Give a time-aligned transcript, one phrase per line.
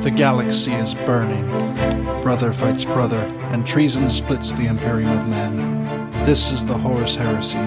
[0.00, 1.46] The galaxy is burning.
[2.22, 3.20] Brother fights brother,
[3.52, 6.24] and treason splits the Imperium of Men.
[6.24, 7.58] This is the Horus Heresy.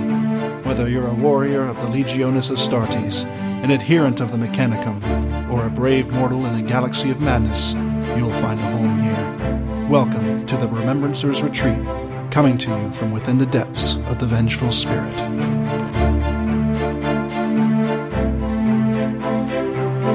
[0.67, 5.69] Whether you're a warrior of the Legionis Astartes, an adherent of the Mechanicum, or a
[5.69, 7.73] brave mortal in a galaxy of madness,
[8.17, 9.87] you'll find a home here.
[9.87, 11.85] Welcome to the Remembrancers Retreat,
[12.31, 15.52] coming to you from within the depths of the Vengeful Spirit.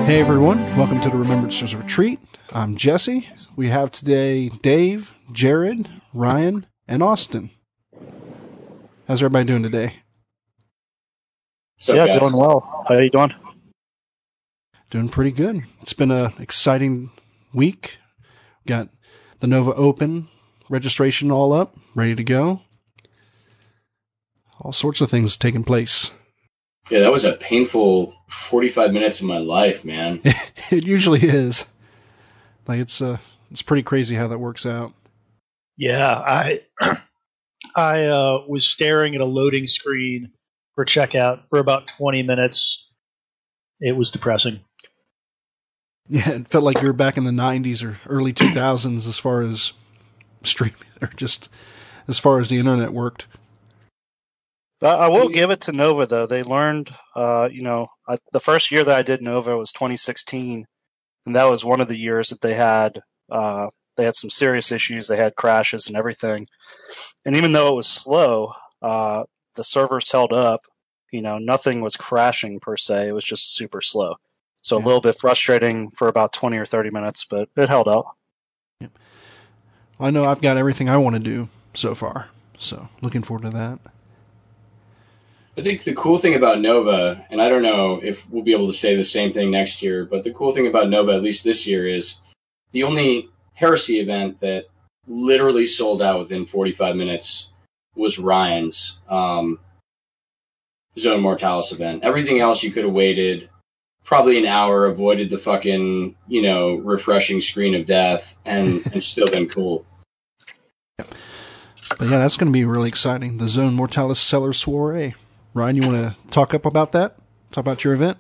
[0.08, 2.18] Hey everyone, welcome to the Remembrancers Retreat.
[2.54, 3.28] I'm Jesse.
[3.56, 7.50] We have today Dave, Jared, Ryan, and Austin.
[9.06, 9.96] How's everybody doing today?
[11.78, 12.86] So yeah, guys, doing well.
[12.88, 13.34] How are you doing?
[14.88, 15.64] Doing pretty good.
[15.82, 17.10] It's been an exciting
[17.52, 17.98] week.
[18.66, 18.88] Got
[19.40, 20.28] the Nova Open
[20.70, 22.62] registration all up, ready to go.
[24.58, 26.12] All sorts of things taking place.
[26.90, 30.20] Yeah, that was a painful 45 minutes of my life, man.
[30.70, 31.64] It usually is.
[32.66, 33.16] Like it's uh
[33.50, 34.92] it's pretty crazy how that works out.
[35.78, 36.60] Yeah, I
[37.74, 40.32] I uh, was staring at a loading screen
[40.74, 42.90] for checkout for about 20 minutes.
[43.80, 44.60] It was depressing.
[46.08, 49.42] Yeah, it felt like you were back in the '90s or early 2000s as far
[49.42, 49.72] as
[50.42, 51.48] streaming or just
[52.08, 53.26] as far as the internet worked.
[54.82, 56.26] I I will give it to Nova though.
[56.26, 60.66] They learned, uh, you know, I, the first year that I did Nova was 2016,
[61.26, 64.72] and that was one of the years that they had uh, they had some serious
[64.72, 65.08] issues.
[65.08, 66.46] They had crashes and everything.
[67.24, 69.24] And even though it was slow, uh,
[69.56, 70.60] the servers held up.
[71.10, 73.08] You know, nothing was crashing per se.
[73.08, 74.16] It was just super slow.
[74.62, 78.16] So a little bit frustrating for about 20 or 30 minutes, but it held up.
[80.00, 83.50] I know I've got everything I want to do so far, so looking forward to
[83.50, 83.80] that.
[85.58, 88.68] I think the cool thing about Nova, and I don't know if we'll be able
[88.68, 91.42] to say the same thing next year, but the cool thing about Nova, at least
[91.42, 92.14] this year, is
[92.70, 94.66] the only heresy event that
[95.08, 97.48] literally sold out within 45 minutes
[97.96, 99.58] was Ryan's um,
[100.96, 102.04] Zone Mortalis event.
[102.04, 103.50] Everything else you could have waited
[104.04, 109.26] probably an hour, avoided the fucking, you know, refreshing screen of death, and, and still
[109.26, 109.84] been cool.
[110.96, 111.08] But
[112.02, 113.38] yeah, that's going to be really exciting.
[113.38, 115.16] The Zone Mortalis Cellar Soiree.
[115.58, 117.16] Ryan, you want to talk up about that?
[117.50, 118.18] Talk about your event?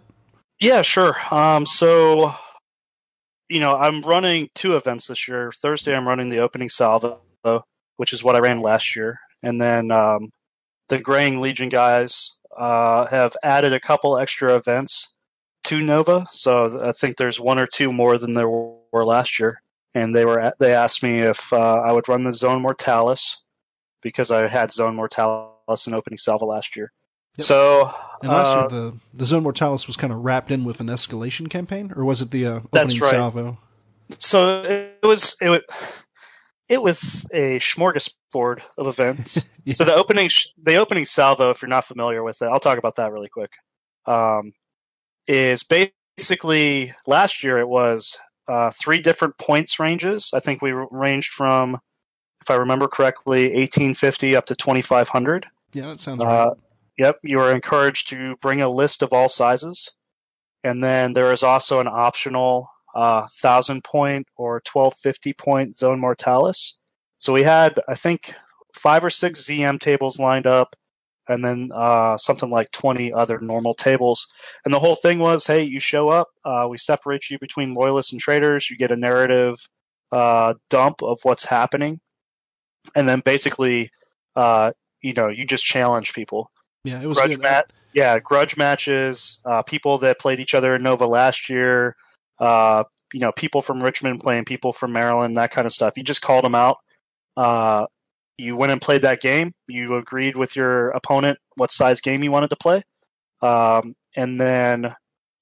[0.60, 1.16] Yeah, sure.
[1.30, 2.34] Um, so,
[3.48, 5.52] you know, I'm running two events this year.
[5.52, 7.20] Thursday, I'm running the opening salvo,
[7.96, 10.30] which is what I ran last year, and then um,
[10.88, 15.12] the Graying Legion guys uh, have added a couple extra events
[15.64, 16.26] to Nova.
[16.30, 19.62] So I think there's one or two more than there were last year.
[19.94, 23.36] And they were they asked me if uh, I would run the Zone Mortalis
[24.02, 26.92] because I had Zone Mortalis in opening salvo last year.
[27.38, 27.46] Yep.
[27.46, 30.80] So And last uh, year, the the Zone Mortalis was kind of wrapped in with
[30.80, 33.10] an escalation campaign, or was it the uh, That's opening right.
[33.10, 33.58] salvo?
[34.18, 35.62] so it was it was,
[36.68, 39.44] it was a smorgasbord of events.
[39.64, 39.74] Yeah.
[39.74, 40.30] So the opening
[40.62, 43.52] the opening salvo, if you're not familiar with it, I'll talk about that really quick.
[44.06, 44.54] Um,
[45.26, 48.18] is basically last year it was
[48.48, 50.30] uh, three different points ranges.
[50.32, 51.78] I think we ranged from,
[52.40, 55.46] if I remember correctly, 1850 up to 2500.
[55.74, 56.48] yeah, that sounds right.
[56.98, 59.90] Yep, you are encouraged to bring a list of all sizes,
[60.64, 66.00] and then there is also an optional uh, thousand point or twelve fifty point zone
[66.00, 66.76] mortalis.
[67.18, 68.34] So we had, I think,
[68.74, 70.74] five or six ZM tables lined up,
[71.28, 74.26] and then uh, something like twenty other normal tables.
[74.64, 78.10] And the whole thing was, hey, you show up, uh, we separate you between loyalists
[78.10, 78.68] and traitors.
[78.70, 79.54] You get a narrative
[80.10, 82.00] uh, dump of what's happening,
[82.96, 83.92] and then basically,
[84.34, 86.50] uh, you know, you just challenge people
[86.88, 87.42] yeah, it was grudge good.
[87.42, 91.96] mat yeah grudge matches uh, people that played each other in nova last year
[92.38, 95.94] uh, you know people from richmond playing people from maryland that kind of stuff.
[95.96, 96.78] You just called them out.
[97.36, 97.86] Uh,
[98.36, 99.52] you went and played that game.
[99.66, 102.82] You agreed with your opponent what size game you wanted to play.
[103.42, 104.94] Um, and then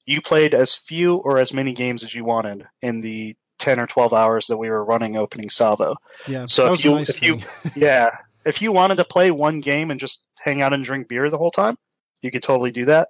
[0.07, 3.87] you played as few or as many games as you wanted in the 10 or
[3.87, 5.97] 12 hours that we were running opening salvo.
[6.29, 7.41] Yeah, so if you- nice if you-
[7.75, 8.11] yeah.
[8.47, 11.37] If you wanted to play one game and just hang out and drink beer the
[11.37, 11.77] whole time,
[12.23, 13.09] you could totally do that.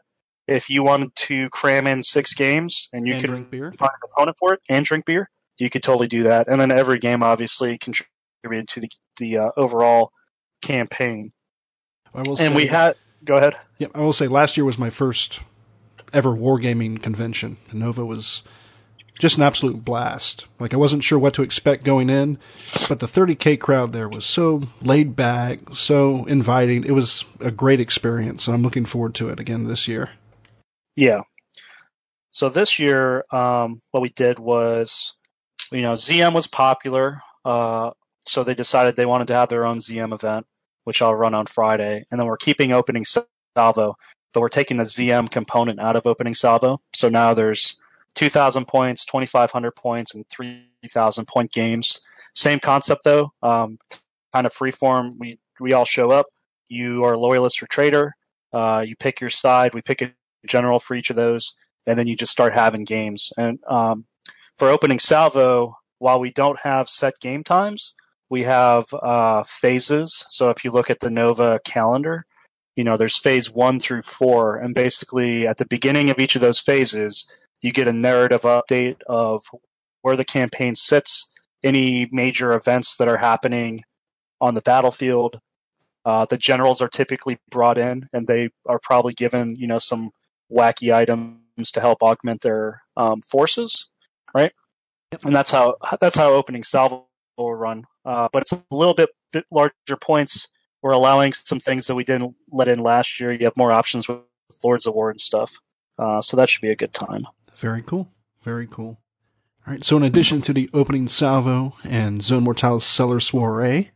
[0.48, 3.72] If you wanted to cram in six games and you and could drink beer.
[3.72, 5.28] find an opponent for it and drink beer,
[5.58, 6.48] you could totally do that.
[6.48, 8.88] And then every game obviously contributed to the
[9.18, 10.10] the uh, overall
[10.62, 11.32] campaign.
[12.14, 13.54] I will And say, we had go ahead.
[13.78, 15.40] Yeah, I will say last year was my first
[16.12, 17.58] ever wargaming convention.
[17.72, 18.42] Nova was
[19.18, 20.46] just an absolute blast.
[20.58, 22.38] Like I wasn't sure what to expect going in,
[22.88, 26.84] but the 30k crowd there was so laid back, so inviting.
[26.84, 30.10] It was a great experience, and I'm looking forward to it again this year.
[30.94, 31.22] Yeah.
[32.30, 35.14] So this year, um, what we did was
[35.72, 37.90] you know, ZM was popular, uh,
[38.26, 40.46] so they decided they wanted to have their own ZM event,
[40.84, 43.96] which I'll run on Friday, and then we're keeping opening salvo,
[44.32, 46.80] but we're taking the ZM component out of opening salvo.
[46.94, 47.76] So now there's
[48.16, 52.00] 2,000 points, 2,500 points, and 3,000 point games.
[52.34, 53.78] Same concept though, um,
[54.32, 55.12] kind of freeform.
[55.18, 56.26] We we all show up.
[56.68, 58.14] You are loyalist or traitor.
[58.52, 59.72] Uh, you pick your side.
[59.74, 60.12] We pick a
[60.46, 61.54] general for each of those,
[61.86, 63.32] and then you just start having games.
[63.38, 64.04] And um,
[64.58, 67.94] for opening salvo, while we don't have set game times,
[68.28, 70.24] we have uh, phases.
[70.28, 72.26] So if you look at the Nova calendar,
[72.74, 76.42] you know there's phase one through four, and basically at the beginning of each of
[76.42, 77.26] those phases,
[77.62, 79.42] you get a narrative update of
[80.02, 81.28] where the campaign sits,
[81.62, 83.82] any major events that are happening
[84.40, 85.40] on the battlefield.
[86.04, 90.10] Uh, the generals are typically brought in, and they are probably given, you know, some
[90.52, 93.88] wacky items to help augment their um, forces,
[94.34, 94.52] right?
[95.24, 97.06] And that's how that's how opening salvo
[97.36, 97.84] will run.
[98.04, 100.46] Uh, but it's a little bit, bit larger points.
[100.82, 103.32] We're allowing some things that we didn't let in last year.
[103.32, 104.18] You have more options with
[104.62, 105.58] Lords of War and stuff,
[105.98, 107.26] uh, so that should be a good time.
[107.58, 108.08] Very cool.
[108.42, 109.00] Very cool.
[109.66, 109.84] All right.
[109.84, 113.90] So in addition to the opening salvo and Zone Mortalis Cellar Soiree,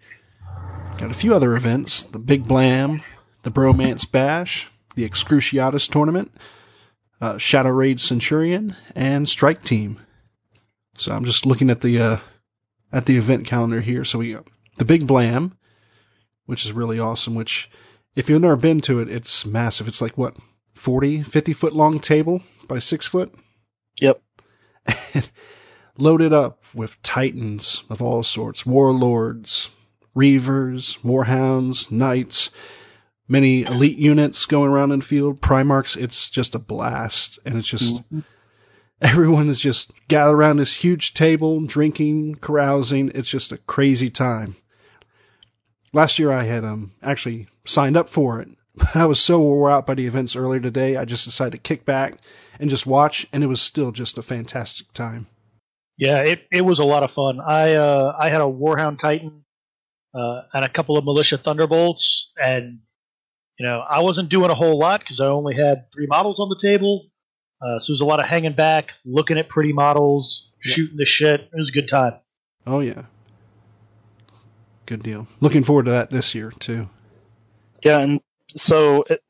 [0.98, 3.02] got a few other events: the Big Blam,
[3.42, 6.32] the Bromance Bash, the Excruciatus Tournament,
[7.20, 10.00] uh, Shadow Raid Centurion, and Strike Team.
[10.96, 12.18] So I'm just looking at the uh,
[12.92, 14.04] at the event calendar here.
[14.04, 14.48] So we got
[14.78, 15.56] the Big Blam,
[16.46, 17.34] which is really awesome.
[17.34, 17.70] Which,
[18.16, 19.86] if you've never been to it, it's massive.
[19.86, 20.36] It's like what
[20.74, 23.32] 40, 50 foot long table by six foot.
[24.00, 24.22] Yep.
[26.00, 29.70] loaded up with titans of all sorts, warlords,
[30.16, 32.50] reavers, warhounds, knights,
[33.28, 35.96] many elite units going around in the field, primarchs.
[35.96, 37.38] It's just a blast.
[37.44, 38.20] And it's just, mm-hmm.
[39.00, 43.12] everyone is just gathered around this huge table, drinking, carousing.
[43.14, 44.56] It's just a crazy time.
[45.92, 49.70] Last year I had, um, actually signed up for it, but I was so wore
[49.70, 50.96] out by the events earlier today.
[50.96, 52.14] I just decided to kick back
[52.60, 53.26] and just watch.
[53.32, 55.26] And it was still just a fantastic time.
[55.96, 57.40] Yeah, it, it was a lot of fun.
[57.40, 59.44] I uh, I had a Warhound Titan
[60.14, 62.78] uh, and a couple of Militia Thunderbolts, and
[63.58, 66.48] you know I wasn't doing a whole lot because I only had three models on
[66.48, 67.06] the table.
[67.60, 70.72] Uh, so it was a lot of hanging back, looking at pretty models, yeah.
[70.72, 71.42] shooting the shit.
[71.42, 72.14] It was a good time.
[72.66, 73.02] Oh yeah,
[74.86, 75.26] good deal.
[75.40, 76.88] Looking forward to that this year too.
[77.84, 79.22] Yeah, and so it,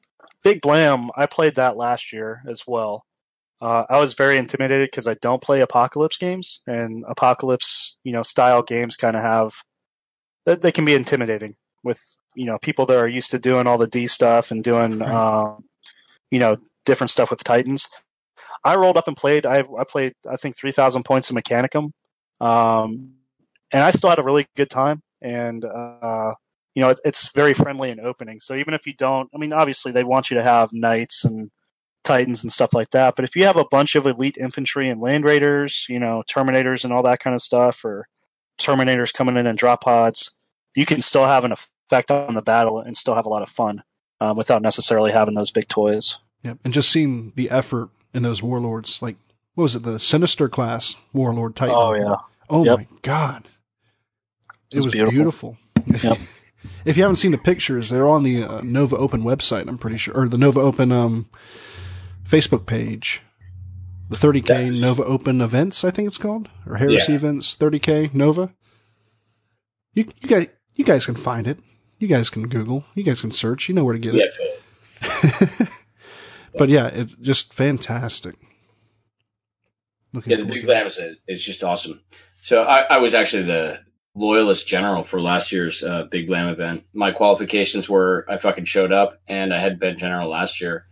[0.45, 3.05] Big Blam, I played that last year as well.
[3.61, 8.23] Uh, I was very intimidated because I don't play apocalypse games, and apocalypse, you know,
[8.23, 9.53] style games kind of have
[10.47, 12.03] they, they can be intimidating with
[12.35, 15.65] you know people that are used to doing all the D stuff and doing um,
[16.31, 17.89] you know different stuff with Titans.
[18.65, 19.47] I rolled up and played.
[19.47, 21.93] I I played I think three thousand points of Mechanicum,
[22.41, 23.13] um,
[23.73, 25.03] and I still had a really good time.
[25.23, 26.35] And uh,
[26.75, 28.41] you know it, it's very friendly and opening.
[28.41, 31.51] So even if you don't, I mean, obviously they want you to have knights and
[32.05, 33.15] Titans and stuff like that.
[33.17, 36.85] But if you have a bunch of elite infantry and land raiders, you know, Terminators
[36.85, 38.07] and all that kind of stuff, or
[38.61, 40.31] Terminators coming in and drop pods,
[40.75, 43.49] you can still have an effect on the battle and still have a lot of
[43.49, 43.83] fun
[44.21, 46.19] um, without necessarily having those big toys.
[46.43, 49.17] Yep, and just seeing the effort in those warlords, like
[49.55, 51.75] what was it, the Sinister class warlord Titan?
[51.77, 52.17] Oh yeah.
[52.49, 52.79] Oh yep.
[52.79, 53.49] my god,
[54.73, 55.59] it, it was, was, beautiful.
[55.75, 56.11] beautiful.
[56.11, 56.19] Yep.
[56.85, 59.69] if you haven't seen the pictures, they're on the uh, Nova Open website.
[59.69, 61.29] I'm pretty sure, or the Nova Open um,
[62.31, 63.23] Facebook page.
[64.09, 67.17] The 30K Nova Open Events, I think it's called, or Heresy yeah.
[67.17, 68.53] Events 30K Nova.
[69.95, 71.61] You you guys you guys can find it.
[71.99, 72.85] You guys can Google.
[72.95, 73.69] You guys can search.
[73.69, 75.69] You know where to get it.
[76.59, 78.37] but yeah, it's just fantastic.
[80.13, 82.01] Looking yeah, the Big Blam is, just awesome.
[82.43, 83.81] So I, I, was actually the
[84.17, 86.83] loyalist general for last year's uh, Big Blam event.
[86.95, 90.87] My qualifications were I fucking showed up and I had been general last year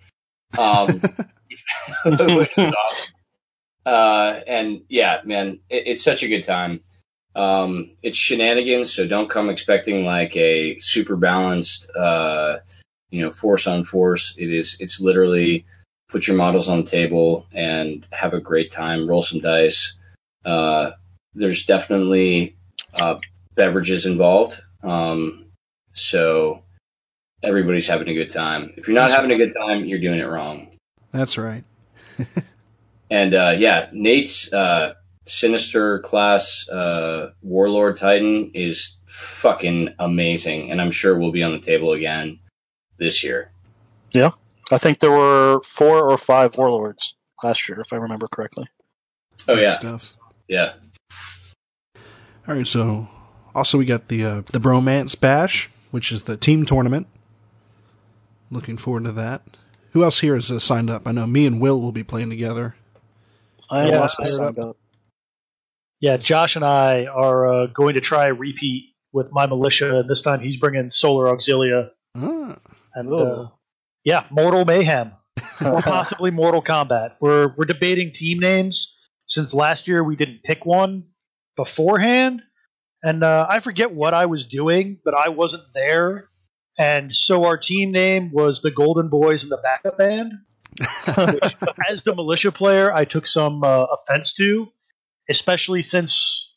[0.57, 0.87] um,
[2.05, 3.15] which was awesome.
[3.85, 6.81] Uh, and yeah, man, it, it's such a good time.
[7.35, 12.59] Um, it's shenanigans, so don't come expecting like a super balanced, uh,
[13.11, 14.35] you know, force on force.
[14.37, 15.65] It is, it's literally
[16.09, 19.95] put your models on the table and have a great time, roll some dice.
[20.45, 20.93] Uh,
[21.35, 22.57] there's definitely
[22.95, 23.19] uh,
[23.55, 24.61] beverages involved.
[24.83, 25.47] Um,
[25.93, 26.63] so
[27.43, 28.73] everybody's having a good time.
[28.77, 29.41] If you're not That's having right.
[29.41, 30.77] a good time, you're doing it wrong.
[31.13, 31.65] That's right.
[33.11, 34.95] and uh, yeah, Nate's uh,
[35.27, 41.61] Sinister class uh, Warlord Titan is fucking amazing, and I'm sure we'll be on the
[41.61, 42.39] table again
[42.99, 43.51] this year.
[44.13, 44.31] Yeah,
[44.71, 48.67] I think there were four or five Warlords last year, if I remember correctly.
[49.47, 50.17] Oh yeah, stuff.
[50.49, 50.75] yeah.
[52.47, 53.09] All right, so
[53.55, 57.07] also we got the uh, the Bromance Bash, which is the team tournament.
[58.51, 59.43] Looking forward to that.
[59.93, 61.07] Who else here is uh, signed up?
[61.07, 62.77] I know me and Will will be playing together.
[63.71, 64.77] I am Yeah, also signed up.
[66.01, 70.09] Yeah, Josh and I are uh, going to try a repeat with my militia, and
[70.09, 72.57] this time he's bringing Solar Auxilia Ah,
[72.95, 73.49] and uh,
[74.05, 75.13] yeah, Mortal Mayhem
[75.65, 77.17] or possibly Mortal Kombat.
[77.21, 78.95] We're we're debating team names
[79.27, 81.05] since last year we didn't pick one
[81.57, 82.43] beforehand,
[83.03, 86.28] and uh, I forget what I was doing, but I wasn't there,
[86.79, 90.33] and so our team name was the Golden Boys and the Backup Band.
[90.79, 91.57] which,
[91.91, 94.69] as the militia player, I took some uh, offense to,
[95.29, 96.49] especially since,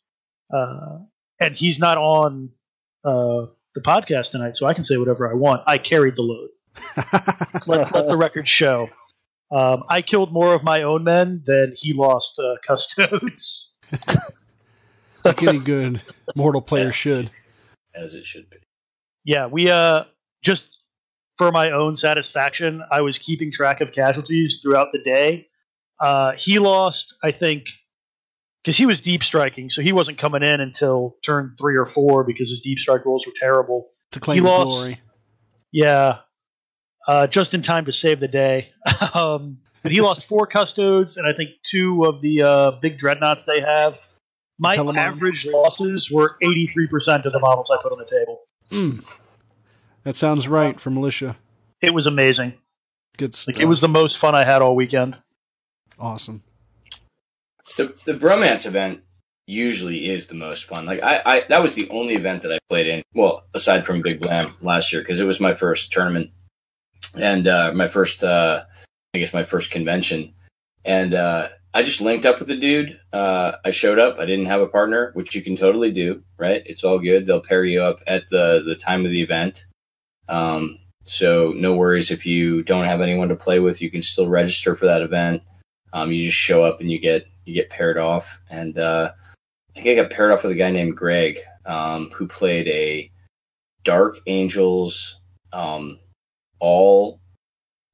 [0.53, 0.99] uh,
[1.39, 2.51] and he's not on
[3.03, 5.63] uh, the podcast tonight, so I can say whatever I want.
[5.65, 6.49] I carried the load.
[7.67, 8.89] Let, let the record show.
[9.51, 13.73] Um, I killed more of my own men than he lost uh, custodes.
[15.25, 16.01] like any good
[16.35, 17.29] mortal player should.
[17.93, 18.57] as it should be.
[19.23, 20.03] Yeah, we uh
[20.43, 20.69] just
[21.37, 25.47] for my own satisfaction, I was keeping track of casualties throughout the day.
[25.99, 27.65] Uh, he lost, I think,
[28.63, 32.23] because he was deep striking, so he wasn't coming in until turn three or four
[32.23, 33.89] because his deep strike rolls were terrible.
[34.11, 34.99] To claim He lost- glory.
[35.71, 36.19] Yeah,
[37.07, 38.69] uh, just in time to save the day.
[39.13, 43.45] um, but he lost four custodes and I think two of the uh, big dreadnoughts
[43.45, 43.97] they have.
[44.59, 44.97] My Telemon.
[44.97, 48.41] average losses were 83% of the models I put on the table.
[48.71, 49.03] Mm.
[50.03, 51.37] That sounds right for militia.
[51.81, 52.53] It was amazing.
[53.17, 53.55] Good stuff.
[53.55, 55.17] Like it was the most fun I had all weekend.
[55.99, 56.43] awesome.
[57.77, 59.01] The the bromance event
[59.47, 60.85] usually is the most fun.
[60.85, 63.03] Like I, I that was the only event that I played in.
[63.13, 66.31] Well, aside from Big Blam last year because it was my first tournament
[67.15, 68.63] and uh, my first, uh,
[69.13, 70.33] I guess my first convention,
[70.85, 72.99] and uh, I just linked up with the dude.
[73.13, 74.19] Uh, I showed up.
[74.19, 76.23] I didn't have a partner, which you can totally do.
[76.37, 76.63] Right?
[76.65, 77.25] It's all good.
[77.25, 79.65] They'll pair you up at the the time of the event.
[80.27, 83.81] Um, so no worries if you don't have anyone to play with.
[83.81, 85.43] You can still register for that event.
[85.93, 88.41] Um, you just show up and you get you get paired off.
[88.49, 89.11] And uh,
[89.75, 93.11] I think I got paired off with a guy named Greg, um, who played a
[93.83, 95.19] Dark Angels
[95.53, 95.99] um,
[96.59, 97.19] all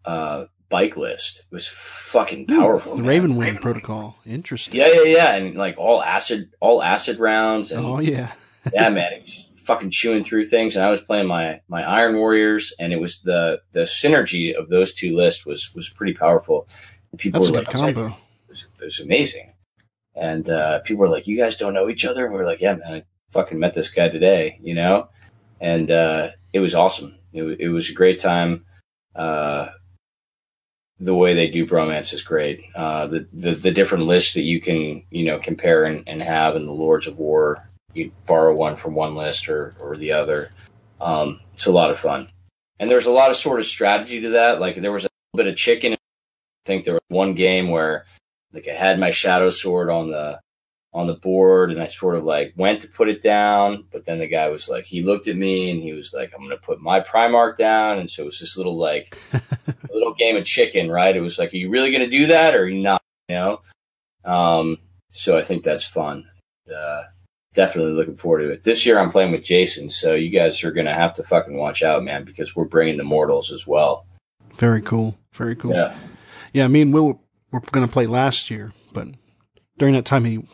[0.05, 1.39] uh, bike list.
[1.39, 2.95] It was fucking powerful.
[2.95, 3.03] The.
[3.03, 4.17] Raven Wing protocol.
[4.25, 4.79] Interesting.
[4.79, 8.33] Yeah, yeah, yeah, and like all acid, all acid rounds, and Oh yeah.
[8.74, 10.75] yeah, man, it was fucking chewing through things.
[10.75, 14.69] And I was playing my my Iron Warriors, and it was the the synergy of
[14.69, 16.67] those two lists was was pretty powerful.
[17.12, 18.15] And people That's were good like, "It's like- combo.
[18.15, 19.53] it was, it was amazing.
[20.15, 22.59] And uh, people were like, "You guys don't know each other," and we were like,
[22.59, 25.09] "Yeah, man, I fucking met this guy today," you know.
[25.62, 27.17] And uh, it was awesome.
[27.33, 28.65] It, it was a great time.
[29.15, 29.69] Uh,
[31.00, 32.63] the way they do bromance is great.
[32.75, 36.56] Uh, the, the the different lists that you can you know compare and, and have
[36.56, 37.68] in the Lords of War.
[37.94, 40.51] You borrow one from one list or or the other.
[41.00, 42.30] Um, it's a lot of fun,
[42.80, 44.60] and there's a lot of sort of strategy to that.
[44.60, 45.94] Like there was a bit of chicken.
[45.94, 45.98] I
[46.66, 48.06] think there was one game where
[48.54, 50.39] like I had my shadow sword on the
[50.94, 54.20] on the board and I sort of like went to put it down, but then
[54.20, 56.82] the guy was like he looked at me and he was like, I'm gonna put
[56.82, 59.41] my Primarch down and so it was this little like a
[59.94, 61.15] little game of chicken, right?
[61.15, 63.01] It was like, Are you really gonna do that or are you not?
[63.27, 63.62] You know?
[64.25, 64.77] Um
[65.12, 66.29] so I think that's fun.
[66.74, 67.03] Uh
[67.53, 68.63] definitely looking forward to it.
[68.63, 71.84] This year I'm playing with Jason, so you guys are gonna have to fucking watch
[71.84, 74.06] out, man, because we're bringing the mortals as well.
[74.56, 75.17] Very cool.
[75.34, 75.74] Very cool.
[75.74, 75.96] Yeah.
[76.53, 79.08] Yeah, me and Will were going to play last year, but
[79.77, 80.48] during that time he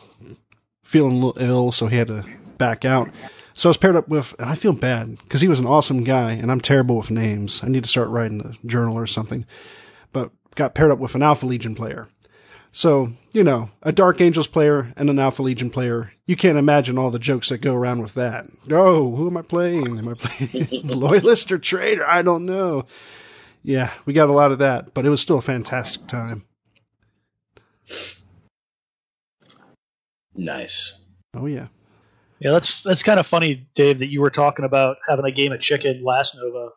[0.82, 2.24] feeling a little ill, so he had to
[2.58, 3.10] back out.
[3.54, 6.04] So I was paired up with, and I feel bad because he was an awesome
[6.04, 7.60] guy, and I'm terrible with names.
[7.62, 9.46] I need to start writing a journal or something.
[10.12, 12.08] But got paired up with an Alpha Legion player.
[12.72, 16.12] So, you know, a Dark Angels player and an Alpha Legion player.
[16.26, 18.46] You can't imagine all the jokes that go around with that.
[18.68, 19.98] Oh, who am I playing?
[19.98, 22.04] Am I playing Loyalist or Traitor?
[22.04, 22.86] I don't know.
[23.62, 26.44] Yeah, we got a lot of that, but it was still a fantastic time.
[30.34, 30.94] Nice.
[31.34, 31.68] Oh yeah.
[32.40, 35.52] Yeah, that's that's kind of funny, Dave, that you were talking about having a game
[35.52, 36.70] of chicken last Nova.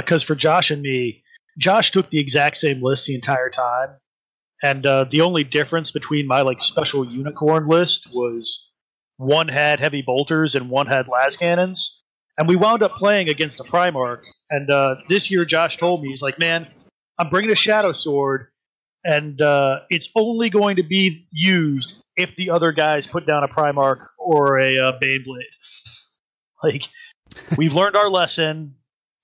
[0.00, 1.22] Because for Josh and me,
[1.58, 3.90] Josh took the exact same list the entire time,
[4.62, 8.68] and uh, the only difference between my like special unicorn list was
[9.16, 12.02] one had heavy bolters and one had las cannons,
[12.38, 14.22] and we wound up playing against a Primarch.
[14.50, 16.68] And uh, this year, Josh told me he's like, "Man,
[17.18, 18.48] I'm bringing a Shadow Sword,
[19.04, 23.48] and uh, it's only going to be used if the other guys put down a
[23.48, 25.42] Primarch or a uh, Baneblade.
[26.62, 26.82] Like,
[27.58, 28.74] we've learned our lesson.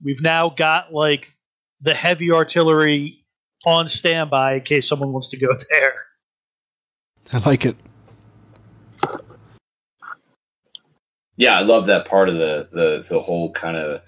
[0.03, 1.29] We've now got like
[1.81, 3.25] the heavy artillery
[3.65, 6.05] on standby in case someone wants to go there.
[7.33, 7.77] I like it.
[11.37, 14.03] Yeah, I love that part of the the the whole kind of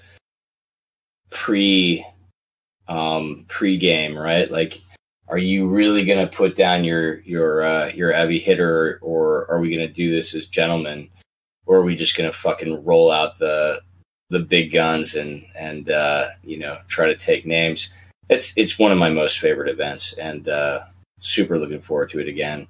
[1.30, 2.04] pre
[2.86, 4.50] um pre game, right?
[4.50, 4.80] Like
[5.34, 9.58] are you really going to put down your your uh, your heavy hitter, or are
[9.58, 11.10] we going to do this as gentlemen,
[11.66, 13.80] or are we just going to fucking roll out the
[14.30, 17.90] the big guns and and uh, you know try to take names?
[18.28, 20.84] It's it's one of my most favorite events, and uh,
[21.18, 22.68] super looking forward to it again.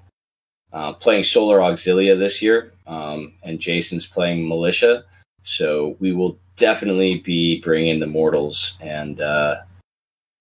[0.73, 5.05] Uh, playing Solar Auxilia this year, um, and Jason's playing Militia,
[5.43, 9.57] so we will definitely be bringing the Mortals and uh,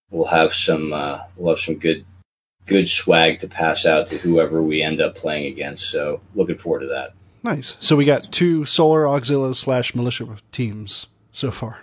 [0.10, 2.06] we'll have some uh, we'll have some good
[2.66, 5.90] good swag to pass out to whoever we end up playing against.
[5.90, 7.14] So looking forward to that.
[7.44, 7.76] Nice.
[7.80, 11.80] So we got two Solar Auxilia slash Militia teams so far.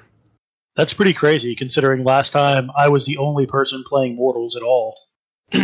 [0.77, 4.97] That's pretty crazy considering last time I was the only person playing Mortals at all.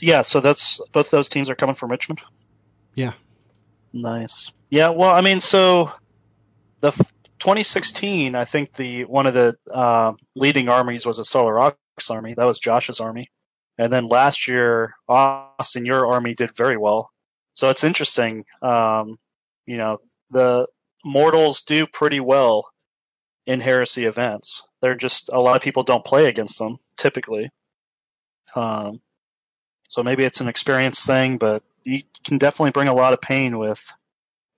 [0.00, 2.20] yeah, so that's both those teams are coming from Richmond.
[2.94, 3.12] Yeah.
[3.92, 4.50] Nice.
[4.70, 5.92] Yeah, well, I mean, so
[6.80, 6.92] the
[7.40, 11.76] 2016, I think the one of the uh, leading armies was a Solar Aux
[12.10, 12.34] army.
[12.34, 13.30] That was Josh's army.
[13.78, 17.10] And then last year, Austin, your army did very well.
[17.54, 18.44] So it's interesting.
[18.60, 19.18] Um,
[19.66, 19.98] you know,
[20.30, 20.66] the
[21.04, 22.68] mortals do pretty well
[23.46, 24.62] in heresy events.
[24.80, 27.50] They're just a lot of people don't play against them typically.
[28.54, 29.00] Um,
[29.88, 33.58] so maybe it's an experience thing, but you can definitely bring a lot of pain
[33.58, 33.92] with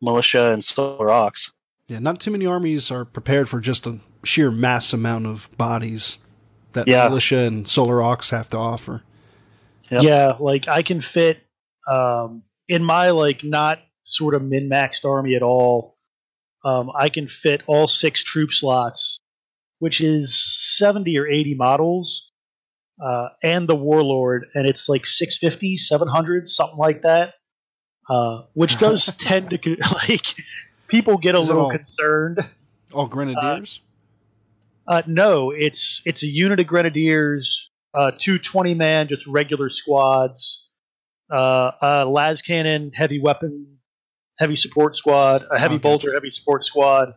[0.00, 1.30] militia and Solar Aux.
[1.88, 6.18] Yeah, not too many armies are prepared for just a sheer mass amount of bodies
[6.74, 7.08] that Yeah.
[7.08, 9.02] militia and Solar Aux have to offer.
[9.90, 10.02] Yep.
[10.02, 11.38] Yeah, like I can fit
[11.90, 15.96] um, in my like not sort of min maxed army at all.
[16.64, 19.18] Um, I can fit all six troop slots,
[19.80, 20.38] which is
[20.78, 22.30] seventy or eighty models,
[23.04, 27.34] uh, and the warlord, and it's like 650, 700, something like that.
[28.08, 29.76] Uh, which does tend to con-
[30.08, 30.24] like
[30.88, 32.38] people get a Is little all- concerned.
[32.92, 33.80] All grenadiers?
[33.82, 33.90] Uh,
[35.06, 40.68] no, it's it's a unit of grenadiers, uh, two 20 man, just regular squads,
[41.30, 43.78] uh, a las cannon, heavy weapon,
[44.38, 45.82] heavy support squad, a heavy Okay.
[45.82, 47.14] bolter, heavy support squad,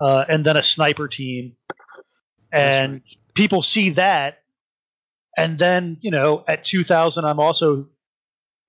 [0.00, 1.56] uh, and then a sniper team.
[2.52, 3.02] And right.
[3.34, 4.42] people see that,
[5.36, 7.88] and then you know at 2,000, I'm also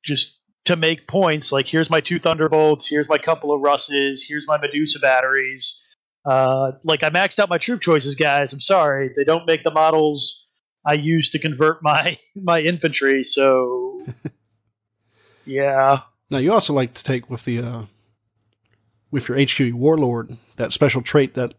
[0.03, 1.51] just to make points.
[1.51, 5.81] Like here's my two thunderbolts, here's my couple of russes, here's my Medusa batteries.
[6.25, 8.53] Uh, like I maxed out my troop choices, guys.
[8.53, 10.45] I'm sorry, they don't make the models
[10.85, 13.23] I use to convert my my infantry.
[13.23, 14.05] So,
[15.45, 17.83] yeah, Now you also like to take with the uh,
[19.11, 21.55] with your HQ Warlord that special trait that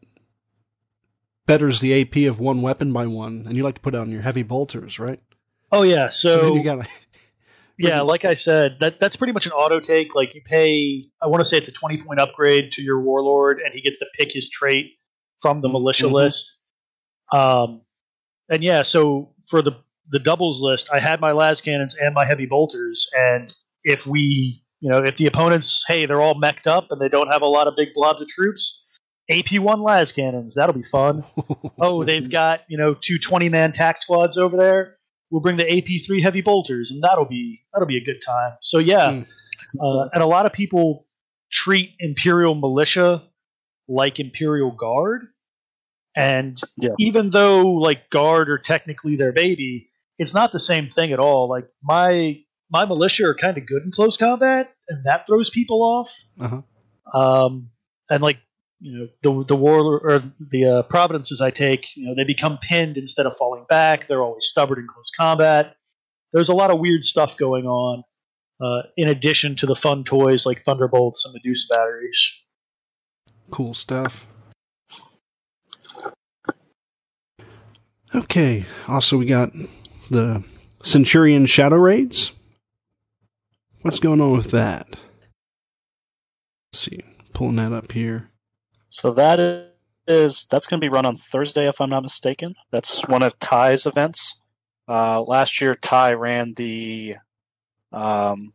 [1.47, 4.23] betters the AP of one weapon by one, and you like to put on your
[4.23, 5.21] heavy bolters, right?
[5.73, 6.03] oh yeah.
[6.03, 6.87] then So, you got
[7.79, 10.15] yeah, like I said, that that's pretty much an auto take.
[10.15, 13.61] Like you pay, I want to say it's a 20 point upgrade to your warlord,
[13.65, 14.93] and he gets to pick his trait
[15.43, 16.13] from the militia Mhm.
[16.13, 16.53] list.
[17.33, 17.83] Um,
[18.49, 19.73] and yeah, so for the
[20.11, 23.53] the doubles list, I had my las cannons and my heavy bolters, and
[23.85, 27.33] if we, you know, if the opponents, hey, they're all mech'd up and they don't
[27.33, 28.83] have a lot of big blobs of troops,
[29.31, 31.25] AP one las cannons, that'll be fun.
[31.81, 34.97] oh, they've got you know two 20 man tax squads over there.
[35.31, 38.53] We'll bring the AP three heavy bolters, and that'll be that'll be a good time.
[38.61, 39.27] So yeah, Mm.
[39.81, 41.07] uh, and a lot of people
[41.51, 43.23] treat Imperial militia
[43.89, 45.27] like Imperial Guard,
[46.17, 46.91] and Yeah.
[46.99, 51.49] even though like Guard are technically their baby, it's not the same thing at all.
[51.49, 55.83] Like my my militia are kind of good in close combat, and that throws people
[55.83, 56.11] off.
[56.41, 56.63] uh-huh.
[57.19, 57.71] Um,
[58.11, 58.39] and like
[58.85, 62.59] you know the the war or the uh, provenances I take, you know they become
[62.59, 64.07] pinned instead of falling back.
[64.07, 65.77] They're always stubborn in close combat.
[66.35, 68.03] There's a lot of weird stuff going on.
[68.63, 72.31] Uh, in addition to the fun toys like Thunderbolts and Medusa batteries.
[73.51, 74.27] cool stuff.
[78.15, 78.65] Okay.
[78.87, 79.51] Also, we got
[80.11, 80.45] the
[80.83, 82.33] Centurion Shadow Raids.
[83.83, 84.89] What's going on with that?
[86.73, 87.01] Let's see.
[87.33, 88.31] Pulling that up here.
[88.95, 89.73] So that
[90.07, 92.55] is that's going to be run on Thursday, if I'm not mistaken.
[92.71, 94.37] That's one of Ty's events.
[94.89, 97.17] Uh, last year, Ty ran the
[97.93, 98.53] um,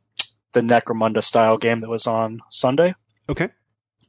[0.53, 2.95] the Necromunda style game that was on Sunday.
[3.27, 3.49] Okay.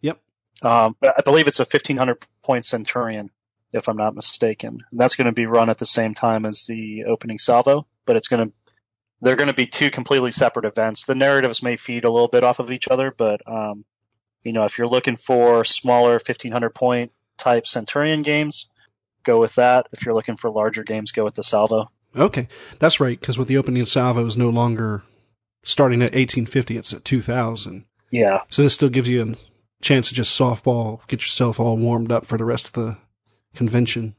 [0.02, 0.20] Yep.
[0.62, 3.30] Um, I believe it's a 1500 point Centurion,
[3.72, 4.78] if I'm not mistaken.
[4.92, 8.14] And that's going to be run at the same time as the opening salvo, but
[8.14, 8.54] it's going to
[9.20, 11.06] they're going to be two completely separate events.
[11.06, 13.84] The narratives may feed a little bit off of each other, but um,
[14.44, 18.66] you know, if you're looking for smaller 1500 point type Centurion games,
[19.24, 19.86] go with that.
[19.92, 21.90] If you're looking for larger games, go with the salvo.
[22.16, 22.48] Okay.
[22.78, 25.02] That's right, because with the opening salvo is no longer
[25.62, 27.84] starting at 1850, it's at 2000.
[28.10, 28.40] Yeah.
[28.48, 29.36] So this still gives you a
[29.82, 32.98] chance to just softball, get yourself all warmed up for the rest of the
[33.54, 34.14] convention.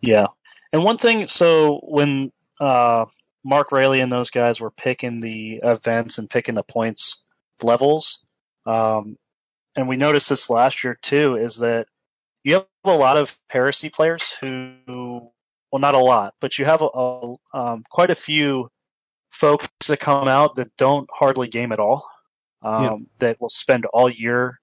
[0.00, 0.26] Yeah.
[0.72, 3.06] And one thing, so when uh,
[3.44, 7.22] Mark Rayleigh and those guys were picking the events and picking the points
[7.62, 8.20] levels,
[8.66, 9.16] um,
[9.80, 11.88] and we noticed this last year too, is that
[12.44, 15.30] you have a lot of heresy players who,
[15.72, 18.68] well, not a lot, but you have a, a um, quite a few
[19.30, 22.06] folks that come out that don't hardly game at all,
[22.62, 22.96] um, Yeah.
[23.18, 24.60] that will spend all year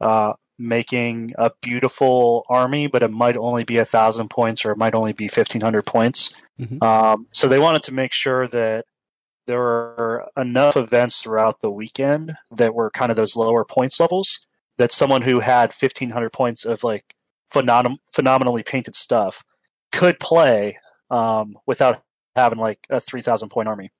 [0.00, 4.78] uh, making a beautiful army, but it might only be a thousand points or it
[4.78, 6.32] might only be fifteen hundred points.
[6.60, 6.82] Mhm.
[6.82, 8.84] Um, so they wanted to make sure that
[9.46, 14.40] there were enough events throughout the weekend that were kind of those lower points levels
[14.78, 17.14] that someone who had fifteen hundred points of like
[17.52, 19.44] phenom- phenomenally painted stuff
[19.92, 20.78] could play
[21.10, 22.02] um, without
[22.36, 23.90] having like a three thousand point army.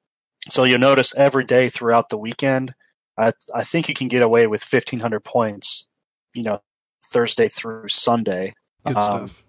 [0.50, 2.74] So you'll notice every day throughout the weekend,
[3.18, 5.86] I I think you can get away with fifteen hundred points.
[6.34, 6.60] You know,
[7.04, 8.54] Thursday through Sunday.
[8.84, 9.42] Good Um, stuff.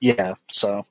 [0.00, 0.34] Yeah.
[0.50, 0.82] So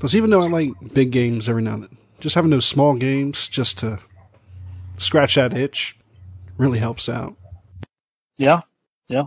[0.00, 2.94] Because even though I like big games every now and then, just having those small
[2.94, 4.00] games just to
[4.98, 5.96] scratch that itch
[6.60, 7.34] really helps out.
[8.38, 8.60] yeah,
[9.08, 9.24] yeah.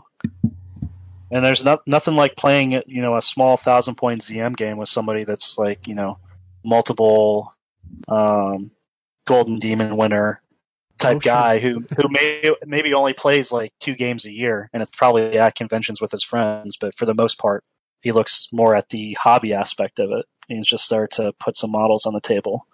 [1.31, 4.87] And there's not nothing like playing you know a small thousand point ZM game with
[4.89, 6.19] somebody that's like you know
[6.63, 7.53] multiple
[8.07, 8.69] um,
[9.25, 10.41] Golden Demon winner
[10.99, 11.33] type Oh, sure.
[11.33, 15.39] guy who who may maybe only plays like two games a year, and it's probably
[15.39, 16.77] at conventions with his friends.
[16.79, 17.63] But for the most part,
[18.01, 20.25] he looks more at the hobby aspect of it.
[20.47, 22.67] He's just there to put some models on the table.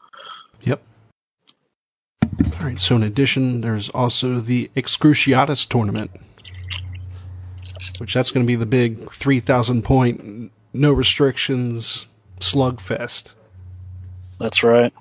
[0.63, 0.81] Yep.
[2.23, 2.79] All right.
[2.79, 6.11] So in addition, there's also the Excruciatus tournament,
[7.97, 12.07] which that's going to be the big 3,000 point, no restrictions
[12.39, 13.31] slugfest.
[14.39, 14.93] That's right.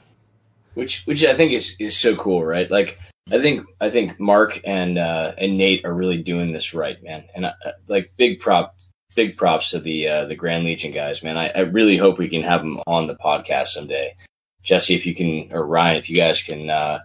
[0.74, 2.68] which which I think is is so cool, right?
[2.70, 2.98] Like
[3.31, 7.24] I think I think Mark and uh, and Nate are really doing this right, man.
[7.35, 7.52] And uh,
[7.88, 8.76] like big prop,
[9.14, 11.37] big props to the uh, the Grand Legion guys, man.
[11.37, 14.16] I, I really hope we can have them on the podcast someday.
[14.62, 17.01] Jesse, if you can, or Ryan, if you guys can, uh,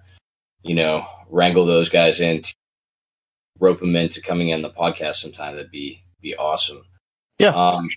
[0.63, 2.53] you know, wrangle those guys in, to
[3.59, 6.83] rope them into coming in the podcast sometime, that'd be be awesome.
[7.37, 7.49] Yeah.
[7.49, 7.87] Um,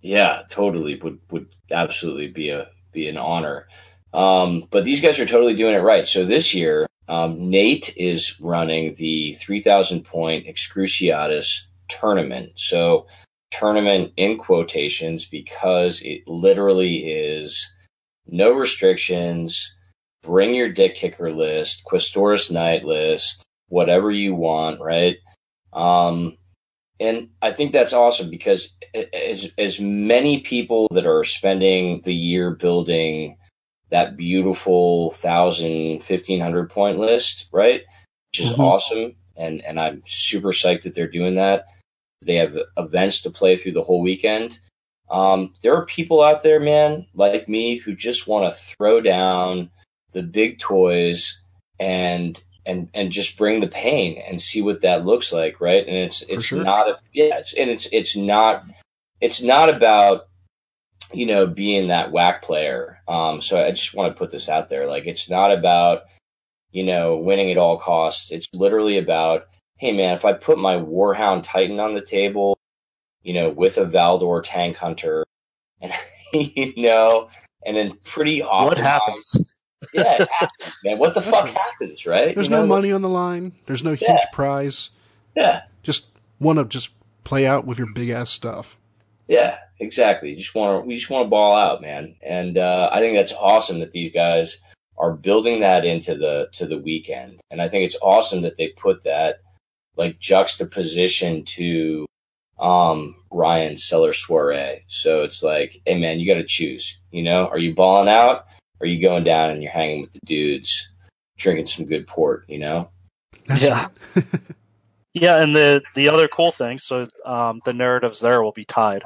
[0.00, 3.68] yeah, totally would would absolutely be a be an honor.
[4.12, 6.06] Um, but these guys are totally doing it right.
[6.06, 12.52] So this year, um, Nate is running the 3,000 point Excruciatus tournament.
[12.56, 13.06] So,
[13.50, 17.68] tournament in quotations because it literally is
[18.26, 19.74] no restrictions.
[20.22, 25.16] Bring your dick kicker list, Questoris Knight list, whatever you want, right?
[25.72, 26.36] Um,
[26.98, 28.72] and I think that's awesome because
[29.12, 33.36] as as many people that are spending the year building
[33.90, 37.82] that beautiful thousand fifteen hundred point list, right?
[38.32, 38.58] Which is Mhm.
[38.60, 41.66] awesome, and and I'm super psyched that they're doing that.
[42.24, 44.58] They have events to play through the whole weekend.
[45.10, 49.70] Um, there are people out there, man, like me, who just want to throw down
[50.12, 51.38] the big toys
[51.78, 55.86] and and and just bring the pain and see what that looks like, right?
[55.86, 56.64] And it's it's sure.
[56.64, 58.64] not a yeah, it's, and it's it's not
[59.20, 60.28] it's not about
[61.12, 62.98] you know being that whack player.
[63.06, 66.02] Um, so I just want to put this out there, like it's not about
[66.72, 68.32] you know winning at all costs.
[68.32, 69.46] It's literally about
[69.78, 72.55] hey man, if I put my Warhound Titan on the table,
[73.26, 75.24] you know, with a Valdor tank hunter,
[75.80, 75.92] and
[76.32, 77.28] you know,
[77.64, 79.36] and then pretty often What happens?
[79.92, 80.98] yeah, it happens, man.
[80.98, 82.34] What the fuck happens, right?
[82.34, 83.52] There's You know, no money on the line.
[83.66, 84.18] There's no huge Yeah.
[84.32, 84.90] prize.
[85.36, 86.06] Yeah, Just
[86.40, 86.90] want to just
[87.24, 88.78] play out with your big ass stuff.
[89.28, 90.30] yeah, exactly.
[90.30, 92.14] You just want to, we just want to ball out, man.
[92.22, 94.56] And uh, I think that's awesome that these guys
[94.96, 97.40] are building that into the to the weekend.
[97.50, 99.40] And I think it's awesome that they put that
[99.96, 102.06] like juxtaposition to
[102.58, 104.84] um Ryan's Cellar Soiree.
[104.86, 106.98] So it's like, hey man, you got to choose.
[107.10, 108.46] You know, are you balling out?
[108.80, 110.92] Or are you going down and you're hanging with the dudes,
[111.38, 112.44] drinking some good port?
[112.48, 112.90] You know.
[113.46, 113.88] That's Yeah.
[114.14, 114.24] right.
[115.18, 119.02] Yeah, and the the other cool thing, so um, the narratives there will be tied.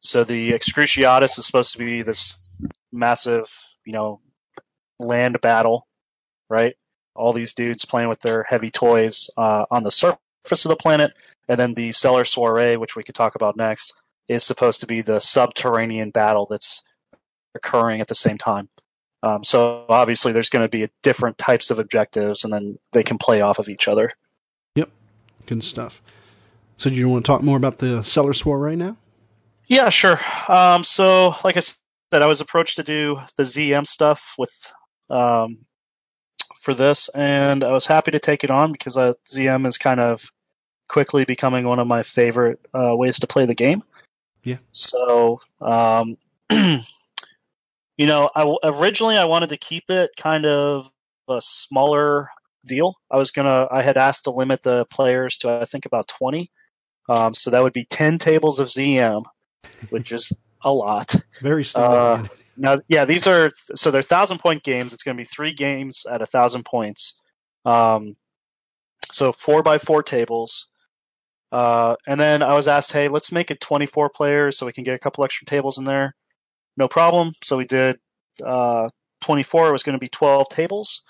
[0.00, 2.36] So the Excruciatus is supposed to be this
[2.92, 3.46] massive,
[3.86, 4.20] you know,
[4.98, 5.86] land battle,
[6.50, 6.74] right?
[7.14, 10.18] All these dudes playing with their heavy toys uh, on the surface
[10.66, 11.14] of the planet,
[11.48, 13.92] and then the Cellar Soiree, which we could talk about next,
[14.28, 16.82] is supposed to be the subterranean battle that's
[17.54, 18.68] occurring at the same time.
[19.22, 23.16] Um, so obviously, there's going to be different types of objectives, and then they can
[23.16, 24.12] play off of each other.
[24.74, 24.90] Yep,
[25.46, 26.02] good stuff.
[26.76, 28.98] So, do you want to talk more about the Cellar Soiree now?
[29.66, 30.20] Yeah, sure.
[30.48, 31.76] Um, so, like I said,
[32.12, 34.72] I was approached to do the ZM stuff with
[35.08, 35.64] um,
[36.60, 40.00] for this, and I was happy to take it on because uh, ZM is kind
[40.00, 40.30] of
[40.88, 43.82] quickly becoming one of my favorite uh, ways to play the game.
[44.42, 44.58] Yeah.
[44.72, 46.16] So, um,
[46.50, 50.90] you know, I originally I wanted to keep it kind of
[51.28, 52.28] a smaller
[52.66, 52.94] deal.
[53.10, 56.50] I was gonna, I had asked to limit the players to I think about twenty.
[57.08, 59.24] Um, so that would be ten tables of ZM,
[59.90, 61.14] which is a lot.
[61.40, 61.96] Very standard.
[61.96, 64.92] Uh, now, yeah, these are so they're thousand point games.
[64.92, 67.14] It's going to be three games at a thousand points.
[67.64, 68.14] Um,
[69.10, 70.66] so four by four tables.
[71.54, 74.82] Uh, and then I was asked, hey, let's make it 24 players so we can
[74.82, 76.16] get a couple extra tables in there.
[76.76, 77.30] No problem.
[77.44, 78.00] So we did
[78.44, 78.88] uh,
[79.20, 79.68] 24.
[79.68, 81.02] It was going to be 12 tables.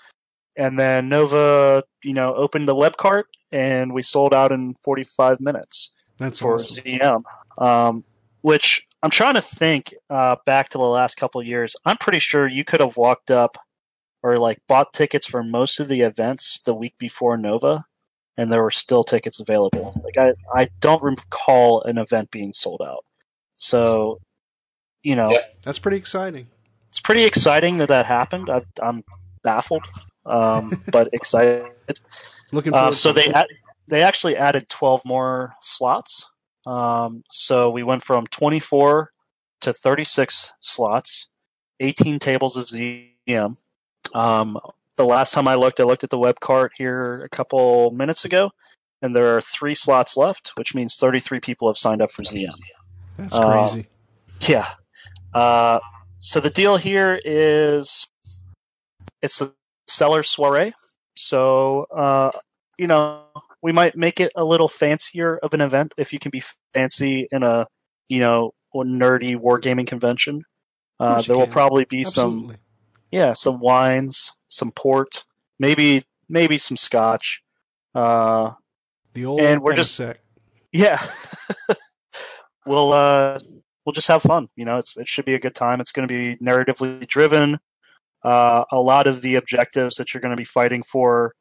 [0.55, 5.41] And then Nova, you know, opened the web cart and we sold out in 45
[5.41, 6.83] minutes That's for awesome.
[6.83, 7.23] ZM.
[7.57, 8.03] Um,
[8.41, 11.75] which I'm trying to think uh, back to the last couple of years.
[11.85, 13.57] I'm pretty sure you could have walked up
[14.21, 17.83] or like bought tickets for most of the events the week before Nova,
[18.37, 19.99] and there were still tickets available.
[20.03, 23.05] Like I, I don't recall an event being sold out.
[23.57, 24.19] So,
[25.03, 25.39] you know, Yeah.
[25.63, 26.47] That's pretty exciting.
[26.89, 28.49] it's pretty exciting that that happened.
[28.49, 29.03] I, I'm
[29.43, 29.83] baffled,
[30.25, 31.65] um, but excited.
[32.51, 33.47] Looking Uh, so to they ad-
[33.87, 36.27] they actually added 12 more slots.
[36.65, 39.11] Um, so we went from 24
[39.61, 41.27] to 36 slots,
[41.79, 43.57] 18 tables of ZM.
[44.13, 44.59] Um,
[44.97, 48.25] the last time I looked, I looked at the web cart here a couple minutes
[48.25, 48.51] ago,
[49.01, 52.53] and there are three slots left, which means 33 people have signed up for ZM.
[53.17, 53.87] That's uh, crazy.
[54.41, 54.67] Yeah.
[55.33, 55.79] Uh,
[56.19, 58.07] so the deal here is
[59.21, 59.51] it's a
[59.87, 60.73] Cellar Soiree.
[61.15, 62.31] So, uh,
[62.77, 63.23] you know,
[63.61, 67.27] we might make it a little fancier of an event if you can be fancy
[67.31, 67.67] in a,
[68.09, 70.43] you know, nerdy wargaming convention.
[70.99, 72.55] Uh, there will probably be some,
[73.11, 75.23] yeah, some wines, some port,
[75.59, 77.41] maybe, maybe some scotch.
[77.93, 78.51] Uh,
[79.13, 80.19] The old and we're just- sec.
[80.71, 81.01] yeah.
[82.65, 83.39] we'll uh
[83.85, 84.49] we'll just have fun.
[84.55, 85.79] You know, it's it should be a good time.
[85.81, 87.59] It's going to be narratively driven.
[88.23, 91.35] Uh, a lot of the objectives that you're going to be fighting for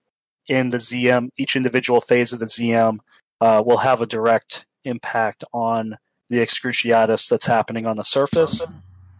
[0.49, 2.99] in the ZM, each individual phase of the ZM,
[3.41, 5.97] uh, will have a direct impact on
[6.29, 8.63] the excruciatus that's happening on the surface.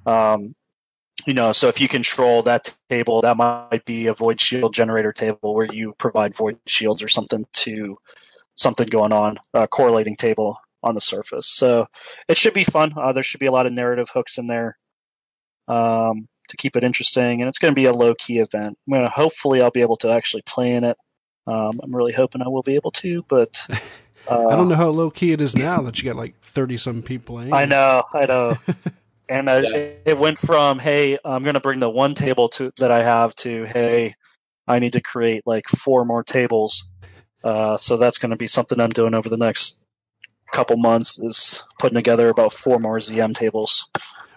[0.05, 0.55] Um,
[1.27, 5.13] you know, so if you control that table, that might be a void shield generator
[5.13, 7.97] table where you provide void shields or something to
[8.57, 11.49] something going on, a correlating table on the surface.
[11.49, 11.87] So
[12.29, 12.93] it should be fun.
[12.97, 14.77] Uh, there should be a lot of narrative hooks in there
[15.67, 18.77] um, to keep it interesting, and it's going to be a low key event.
[18.87, 20.97] I'm gonna, hopefully, I'll be able to actually play in it.
[21.47, 23.67] Um, I'm really hoping I will be able to, but
[24.29, 26.77] uh, I don't know how low key it is now that you got like thirty
[26.77, 27.53] some people in.
[27.53, 28.57] I know, I know.
[29.35, 29.77] And uh, Yeah.
[29.77, 33.03] it, it went from hey, I'm going to bring the one table to that I
[33.03, 34.15] have to hey,
[34.69, 36.87] I need to create like four more tables.
[37.43, 39.79] Uh, so that's going to be something I'm doing over the next
[40.53, 43.89] couple months is putting together about four more ZM tables.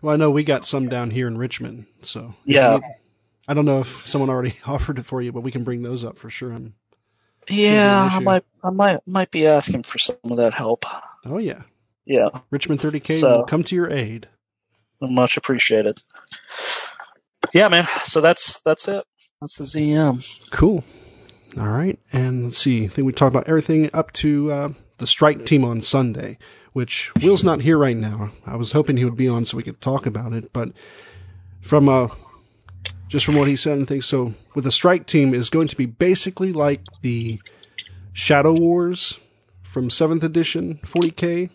[0.01, 2.73] Well, I know we got some down here in Richmond, so Yeah.
[2.75, 2.89] you need-
[3.47, 6.03] I don't know if someone already offered it for you, but we can bring those
[6.03, 6.51] up for sure.
[6.51, 6.73] I'm-
[7.47, 10.85] Yeah, I might, I might, might be asking for some of that help.
[11.25, 11.61] oh yeah,
[12.05, 14.27] Yeah, Richmond 30K So- will come to your aid.
[15.01, 16.01] Much appreciated.
[17.53, 17.87] Yeah, man.
[18.03, 19.03] So that's that's it.
[19.41, 20.49] That's the ZM.
[20.51, 20.83] Cool.
[21.57, 22.85] All right, and let's see.
[22.85, 26.37] I think we talked about everything up to uh, the strike team on Sunday,
[26.73, 28.31] which Will's not here right now.
[28.45, 30.69] I was hoping he would be on so we could talk about it, but
[31.61, 32.09] from uh,
[33.07, 35.75] just from what he said and things, so with the strike team is going to
[35.75, 37.39] be basically like the
[38.13, 39.19] Shadow Wars
[39.63, 41.49] from seventh edition 40k.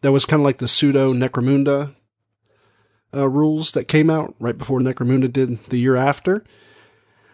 [0.00, 1.94] That was kind of like the pseudo Necromunda
[3.14, 6.44] uh, rules that came out right before Necromunda did the year after.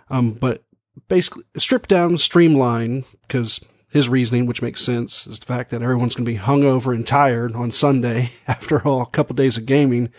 [0.09, 0.65] Um, but
[1.09, 6.15] basically stripped down, streamlined, because his reasoning, which makes sense, is the fact that everyone's
[6.15, 10.11] going to be hungover and tired on Sunday after all a couple days of gaming.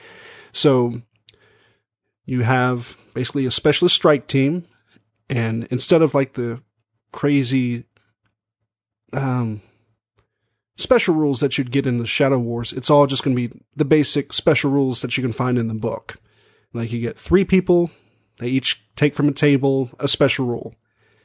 [0.54, 1.02] So
[2.26, 4.66] you have basically a specialist strike team,
[5.30, 6.62] and instead of like the
[7.12, 7.86] crazy
[9.14, 9.62] um,
[10.82, 13.62] special rules that you'd get in the Shadow Wars, it's all just going to be
[13.76, 16.18] the basic special rules that you can find in the book.
[16.74, 17.92] Like you get three people
[18.42, 20.74] they each take from a table a special rule.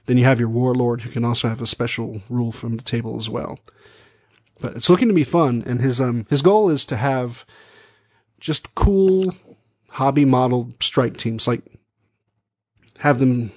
[0.05, 3.17] Then you have your warlord who can also have a special rule from the table
[3.17, 3.59] as well.
[4.61, 7.47] But it's looking to be fun, and his um his goal is to have
[8.39, 9.35] just cool
[9.89, 11.63] hobby modeled strike teams, like
[12.99, 13.51] have them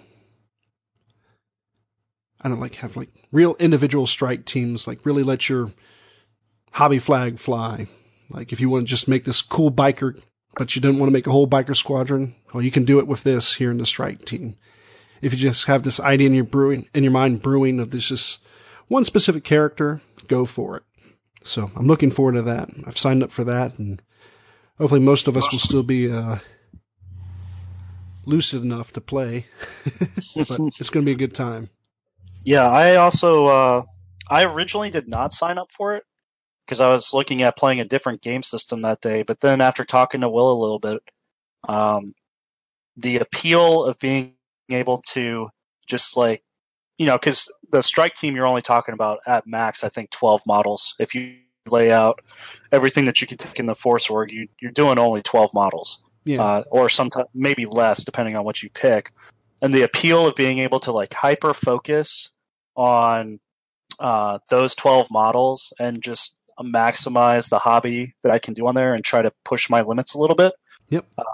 [2.42, 5.72] I don't like have like real individual strike teams, like really let your
[6.72, 7.88] hobby flag fly.
[8.30, 10.20] Like if you want to just make this cool biker
[10.56, 13.08] but you didn't want to make a whole biker squadron, well, you can do it
[13.08, 14.56] with this here in the strike team.
[15.22, 18.10] if you just have this idea in your brewing in your mind brewing of this
[18.10, 18.40] just
[18.88, 20.84] one specific character, go for it.
[21.44, 22.70] So I'm looking forward to that.
[22.86, 24.02] I've signed up for that, and
[24.78, 26.38] hopefully most of us will still be uh,
[28.26, 29.46] lucid enough to play.
[29.86, 31.70] but it's going to be a good time.
[32.44, 33.84] Yeah, I also uh,
[34.30, 36.04] I originally did not sign up for it
[36.66, 39.24] because I was looking at playing a different game system that day.
[39.24, 41.02] But then after talking to Will a little bit,
[41.68, 42.14] um,
[42.96, 44.34] the appeal of being
[44.70, 45.50] able to
[45.88, 46.44] just like
[46.98, 50.42] you know because the strike team you're only talking about at max I think 12
[50.46, 50.96] models.
[51.00, 52.20] If you lay out
[52.72, 56.04] everything that you can take in the force org, you, you're doing only 12 models.
[56.26, 56.44] Yeah.
[56.44, 59.12] Uh, or sometimes maybe less depending on what you pick
[59.62, 62.30] and the appeal of being able to like hyper focus
[62.76, 63.40] on
[64.00, 68.94] uh, those 12 models and just maximize the hobby that I can do on there
[68.94, 70.54] and try to push my limits a little bit.
[70.90, 71.06] Yep.
[71.18, 71.26] Um,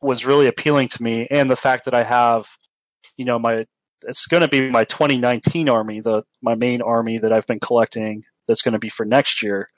[0.00, 2.46] was really appealing to me, and the fact that I have,
[3.16, 3.64] you know, my
[4.02, 8.24] it's going to be my 2019 army, the my main army that I've been collecting.
[8.46, 9.68] That's going to be for next year.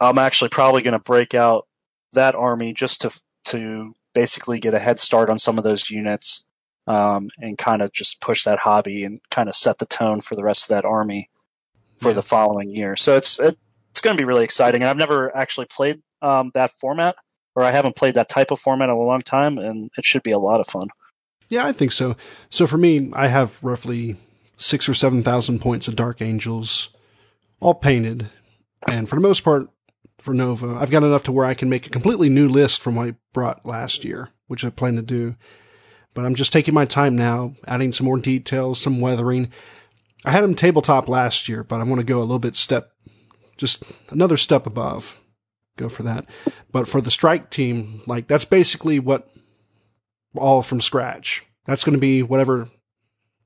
[0.00, 1.66] I'm actually probably going to break out
[2.12, 6.44] that army just to to basically get a head start on some of those units
[6.86, 10.34] um, and kind of just push that hobby and kind of set the tone for
[10.34, 11.30] the rest of that army
[11.98, 12.14] for Yeah.
[12.14, 12.96] the following year.
[12.96, 13.56] So it's it,
[13.90, 14.82] it's going to be really exciting.
[14.82, 17.16] And I've never actually played um, that format,
[17.54, 20.22] or I haven't played that type of format in a long time, and it should
[20.22, 20.88] be a lot of fun.
[21.48, 22.16] Yeah, I think so.
[22.48, 24.16] So for me, I have roughly
[24.56, 26.88] six or seven thousand points of Dark Angels,
[27.60, 28.30] all painted,
[28.88, 29.68] and for the most part,
[30.18, 32.94] for Nova, I've got enough to where I can make a completely new list from
[32.94, 35.34] what I brought last year, which I plan to do.
[36.14, 39.50] But I'm just taking my time now, adding some more details, some weathering.
[40.24, 42.92] I had them tabletop last year, but I want to go a little bit step,
[43.56, 45.20] just another step above.
[45.76, 46.26] Go for that.
[46.70, 49.30] But for the strike team, like that's basically what
[50.36, 51.46] all from scratch.
[51.64, 52.68] That's going to be whatever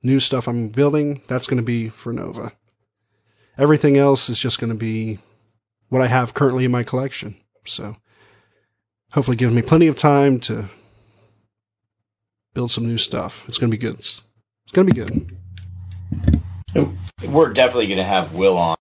[0.02, 1.22] new stuff I'm building.
[1.28, 2.52] That's going to be for Nova.
[3.58, 5.18] Everything else is just going to be
[5.88, 7.36] what I have currently in my collection.
[7.64, 7.96] So
[9.12, 10.68] hopefully gives me plenty of time to
[12.56, 13.44] build some new stuff.
[13.46, 13.96] It's going to be good.
[13.96, 14.22] It's,
[14.64, 15.00] it's going to be
[16.74, 16.90] good.
[17.28, 18.76] We're definitely going to have Will on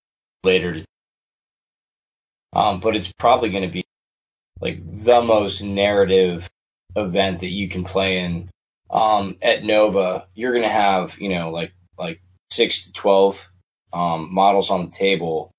[0.45, 0.81] later.
[2.53, 3.83] Um, but it's probably going to be
[4.61, 6.49] like the most narrative
[6.95, 8.49] event that you can play in.
[8.89, 13.51] Um, at Nova, you're going to have, you know, like, like six to 12,
[13.91, 15.51] um, models on the table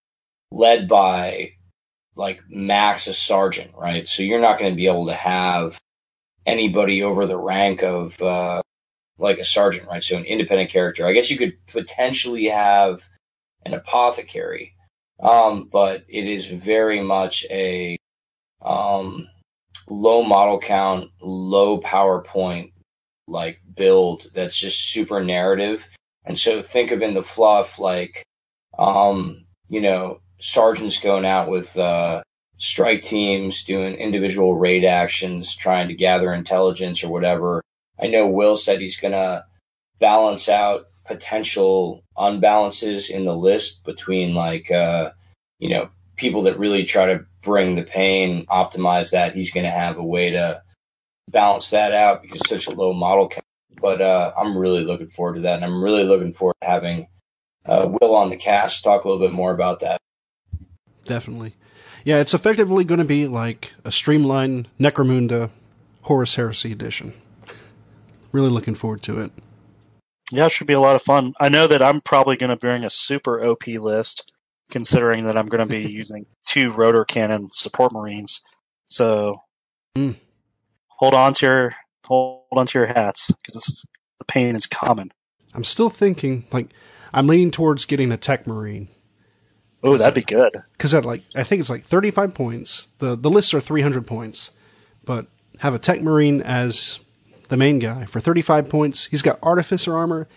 [0.50, 1.52] led by
[2.14, 4.09] like max a sergeant, right?
[4.09, 5.79] So you're not going to be able to have
[6.46, 8.62] anybody over the rank of, uh,
[9.18, 10.02] like a sergeant, right?
[10.02, 11.06] So an independent character.
[11.06, 13.09] I guess you could potentially have
[13.64, 14.74] an apothecary,
[15.20, 17.96] um, but it is very much a
[18.62, 19.28] um,
[19.88, 22.72] low model count, low PowerPoint
[23.28, 25.87] like build that's just super narrative.
[26.24, 28.22] And so think of in the fluff like,
[28.78, 32.22] um, you know, sergeants going out with uh,
[32.57, 37.62] strike teams, doing individual raid actions, trying to gather intelligence or whatever.
[38.01, 39.45] I know Will said he's going to
[39.99, 45.11] balance out potential unbalances in the list between like, uh,
[45.59, 49.35] you know, people that really try to bring the pain, optimize that.
[49.35, 50.62] He's going to have a way to
[51.31, 53.45] balance that out because such a low model count.
[53.81, 55.57] But uh, I'm really looking forward to that.
[55.57, 57.09] And I'm really looking forward to having
[57.66, 60.01] uh, Will on the cast talk a little bit more about that.
[61.05, 61.55] Definitely.
[62.07, 65.51] Yeah, it's effectively going to be like a streamlined Necromunda
[66.03, 67.12] Horus Heresy edition.
[68.31, 69.33] Really looking forward to it.
[70.31, 71.33] Yeah, it should be a lot of fun.
[71.40, 74.31] I know that I'm probably going to bring a super OP list,
[74.71, 78.40] considering that I'm going to be using two rotor cannon support marines.
[78.87, 79.38] So
[79.97, 80.14] Mm.
[80.87, 81.75] hold on to your
[82.07, 83.85] hold on to your hats because
[84.21, 85.11] the pain is common.
[85.55, 86.69] I'm still thinking, like,
[87.12, 88.87] I'm leaning towards getting a Tech Marine.
[89.83, 90.53] Oh, that'd be good.
[90.72, 92.91] because at like I think it's like 35 points.
[92.99, 94.51] The the lists are 300 points,
[95.05, 95.27] but
[95.59, 96.99] have a Tech Marine as
[97.49, 99.05] the main guy for 35 points.
[99.07, 100.29] He's got Artificer armor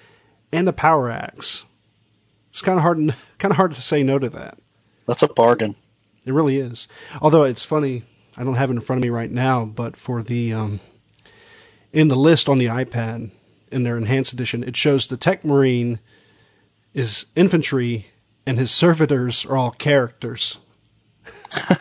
[0.51, 1.65] and a power axe.
[2.51, 2.97] It's kind of hard
[3.39, 4.57] kind of hard to say no to that.
[5.07, 5.75] That's a bargain.
[6.25, 6.87] It really is.
[7.21, 8.03] Although it's funny,
[8.37, 10.79] I don't have it in front of me right now, but for the um,
[11.91, 13.31] in the list on the iPad
[13.71, 15.99] in their enhanced edition, it shows the Tech Marine
[16.93, 18.07] is infantry
[18.49, 20.57] and his servitors are all characters.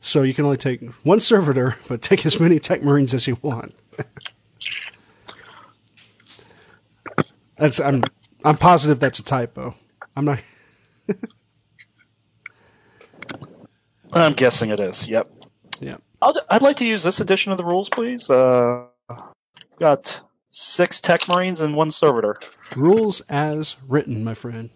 [0.00, 3.38] so you can only take one servitor, but take as many Tech Marines as you
[3.42, 3.74] want.
[7.58, 8.04] that's I'm
[8.44, 9.74] I'm positive that's a typo.
[10.14, 10.40] I'm not.
[14.12, 15.08] I'm guessing it is.
[15.08, 15.28] Yep.
[15.80, 15.96] Yeah.
[16.22, 18.30] I'd, I'd like to use this edition of the rules, please.
[18.30, 18.84] Uh,
[19.80, 20.20] Got
[20.50, 22.38] six Tech Marines and one Servitor.
[22.76, 24.70] Rules as written, my friend.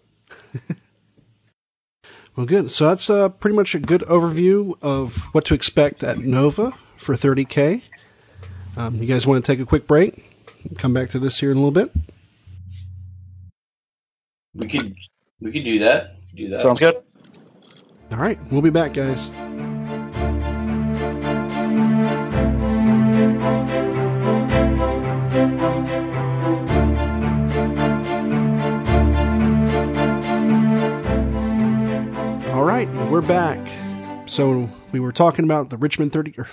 [2.36, 2.70] well, good.
[2.70, 7.14] So that's uh, pretty much a good overview of what to expect at Nova for
[7.14, 7.82] 30K.
[8.76, 10.24] Um, you guys want to take a quick break?
[10.78, 11.92] Come back to this here in a little bit.
[14.54, 14.94] We could
[15.40, 16.16] we could do that.
[16.34, 16.60] Do that.
[16.60, 16.96] Sounds good.
[18.12, 19.30] All right, we'll be back, guys.
[32.86, 33.68] Right, we're back.
[34.26, 36.48] So we were talking about the Richmond 30, or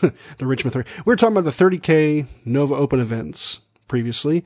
[0.38, 0.90] the Richmond 30.
[0.98, 4.44] We were talking about the 30K Nova Open events previously,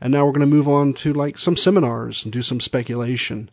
[0.00, 3.50] and now we're going to move on to like some seminars and do some speculation.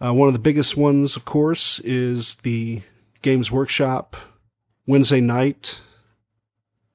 [0.00, 2.82] Uh, one of the biggest ones, of course, is the
[3.22, 4.16] Games Workshop
[4.86, 5.80] Wednesday night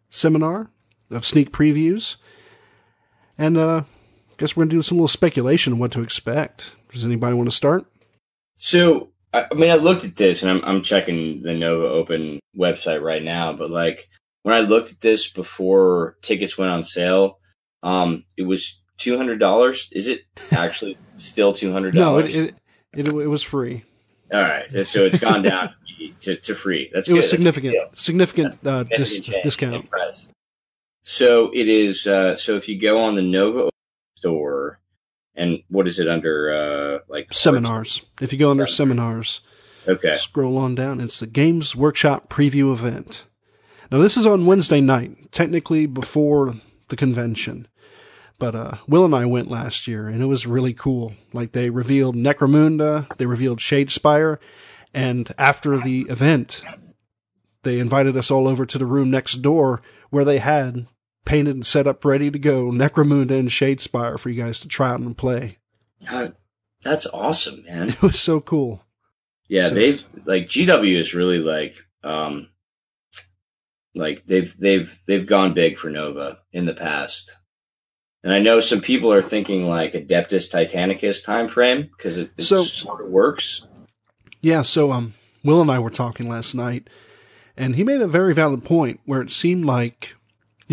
[0.09, 0.69] seminar
[1.11, 2.15] of sneak previews.
[3.37, 3.83] And uh,
[4.37, 6.71] guess we're going to do some little speculation on what to expect.
[6.91, 7.85] Does anybody want to start?
[8.55, 12.39] So, I I mean, I looked at this, and I'm I'm checking the Nova Open
[12.57, 13.53] website right now.
[13.53, 14.07] But like
[14.43, 17.39] when I looked at this before tickets went on sale,
[17.81, 19.89] um, it was two hundred dollars.
[19.91, 20.21] Is it
[20.51, 22.35] actually still two hundred No, dollars?
[22.35, 22.55] it,
[22.93, 23.83] it, it, it was free.
[24.31, 25.75] All right, so it's gone down
[26.21, 26.89] to, to, free.
[26.91, 27.37] That's It was good.
[27.39, 29.89] That's significant, significant, uh, Significant dis- discount.
[29.91, 30.27] price.
[31.03, 32.07] So it is.
[32.07, 33.69] Uh, so if you go on the Nova
[34.17, 34.79] store,
[35.35, 36.51] and what is it under?
[36.51, 38.01] Uh, like Seminars.
[38.21, 39.41] If you go under seminars,
[39.87, 40.15] Okay.
[40.15, 41.01] Scroll on down.
[41.01, 43.25] It's the Games Workshop preview event.
[43.91, 46.55] Now, this is on Wednesday night, technically before
[46.87, 47.67] the convention.
[48.39, 51.13] But uh, Will and I went last year, and it was really cool.
[51.33, 54.37] Like, they revealed Necromunda, they revealed Shadespire,
[54.93, 56.63] and after the event,
[57.63, 60.87] they invited us all over to the room next door where they had
[61.25, 64.89] painted and set up ready to go Necromunda and Shadespire for you guys to try
[64.89, 65.57] out and play.
[66.83, 67.89] That's awesome, man.
[67.91, 68.83] It was so cool.
[69.47, 72.49] Yeah, So- they've like GW is really like um
[73.95, 77.37] like they've they've they've gone big for Nova in the past.
[78.23, 82.43] And I know some people are thinking like Adeptus Titanicus time frame because it, it
[82.43, 83.65] So- sort of works.
[84.41, 85.13] Yeah, so um,
[85.43, 86.89] Will and I were talking last night,
[87.55, 90.15] and he made a very valid point where it seemed like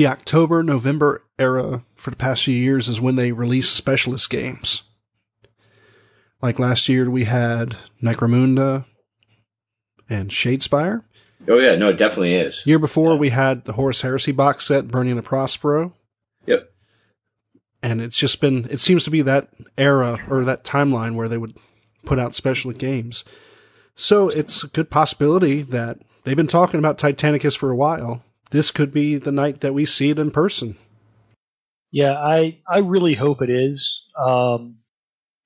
[0.00, 4.82] the October November era for the past few years is when they release specialist games.
[6.40, 8.86] Like last year, we had Necromunda
[10.08, 11.02] and Shadespire.
[11.46, 12.62] Oh yeah, no, it definitely is.
[12.64, 15.92] Year before, we had the Horus Heresy box set, Burning the Prospero.
[16.46, 16.70] Yep.
[17.82, 21.36] And it's just been, it seems to be that era or that timeline where they
[21.36, 21.58] would
[22.06, 23.22] put out special games.
[23.96, 28.24] So it's a good possibility that they've been talking about Titanicus for a while.
[28.50, 30.76] This could be the night that we see it in person.
[31.92, 34.08] Yeah, I I really hope it is.
[34.18, 34.76] Um,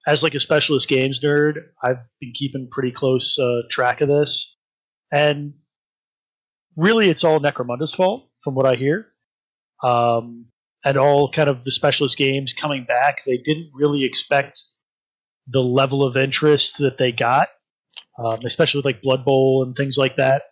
[0.07, 4.57] as like a specialist games nerd, I've been keeping pretty close uh, track of this,
[5.11, 5.55] and
[6.77, 9.07] really, it's all Necromunda's fault, from what I hear.
[9.83, 10.47] Um,
[10.85, 14.63] and all kind of the specialist games coming back, they didn't really expect
[15.47, 17.49] the level of interest that they got,
[18.19, 20.43] um, especially with like Blood Bowl and things like that.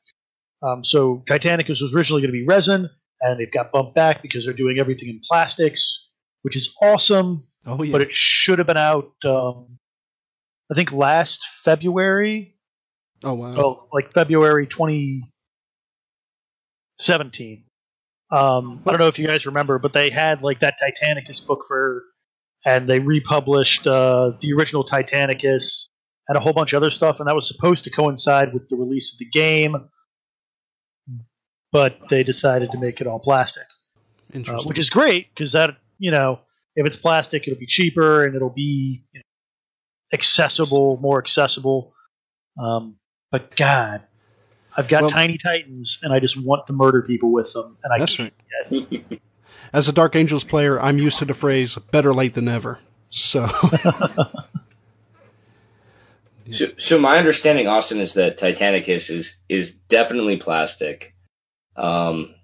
[0.62, 2.88] Um, so Titanicus was originally going to be resin,
[3.20, 6.08] and it got bumped back because they're doing everything in plastics,
[6.42, 7.46] which is awesome.
[7.66, 7.92] Oh, yeah.
[7.92, 9.78] But it should have been out, um,
[10.70, 12.54] I think, last February.
[13.24, 13.54] oh, wow.
[13.56, 17.64] Oh, like February 2017.
[18.30, 21.64] Um, I don't know if you guys remember, but they had like that Titanicus book
[21.68, 22.04] for,
[22.64, 25.86] and they republished uh, the original Titanicus
[26.28, 28.76] and a whole bunch of other stuff, and that was supposed to coincide with the
[28.76, 29.76] release of the game,
[31.72, 33.64] but they decided to make it all plastic,
[34.34, 36.38] uh, which is great because that you know
[36.76, 39.24] if it's plastic, it'll be cheaper and it'll be you know,
[40.12, 41.92] accessible, more accessible.
[42.58, 42.96] Um,
[43.30, 44.02] but God,
[44.76, 47.92] I've got Well- tiny titans, and I just want to murder people with them, and
[47.92, 48.32] I That's can't.
[48.70, 49.20] right.
[49.72, 52.80] As a Dark Angels player, I'm used to the phrase better late than never.
[53.10, 53.48] So,
[56.50, 61.11] So, so my understanding, Austin, is that Titanicus is is definitely plastic,
[61.76, 62.34] um,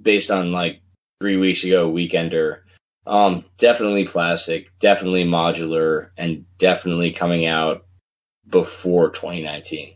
[0.00, 0.80] based on like
[1.20, 2.60] three weeks ago Weekender.
[3.06, 7.86] Um, definitely plastic, definitely modular, and definitely coming out
[8.48, 9.94] before 2019.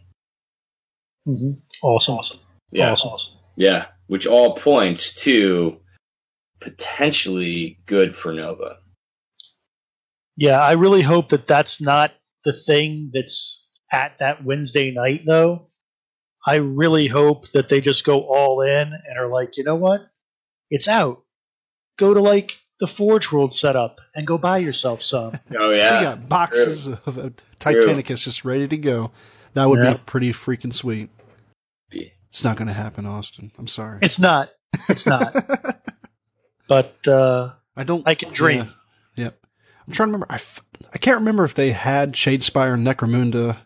[1.27, 1.61] Mhm.
[1.83, 2.41] Awesome, awesome,
[2.71, 3.37] Yeah, awesome.
[3.57, 5.81] yeah, which all points to
[6.61, 8.79] potentially good for Nova.
[10.37, 12.13] Yeah, I really hope that that's not
[12.45, 15.70] the thing that's at that Wednesday night, though.
[16.47, 20.01] I really hope that they just go all in and are like, you know what?
[20.71, 21.23] It's out.
[21.99, 25.33] go to like the Forge World setup and go buy yourself some.
[25.59, 29.11] Oh yeah, We yeah, got boxes of uh, Titanicus just ready to go.
[29.55, 29.95] That would Yeah.
[29.95, 31.11] be pretty freaking sweet.
[31.93, 32.09] Yeah.
[32.31, 33.51] It's not going to happen, Austin.
[33.59, 33.99] I'm sorry.
[34.03, 34.51] It's not.
[34.89, 35.35] It's not.
[36.69, 38.07] but uh, I don't.
[38.09, 38.73] I can dream.
[39.17, 39.25] Yeah.
[39.25, 39.39] Yep.
[39.87, 40.27] I'm trying to remember.
[40.31, 40.63] I, f-
[40.95, 43.59] I can't remember if they had Shadespire and Necromunda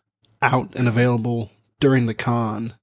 [0.43, 1.51] out and available
[1.85, 2.74] during the con.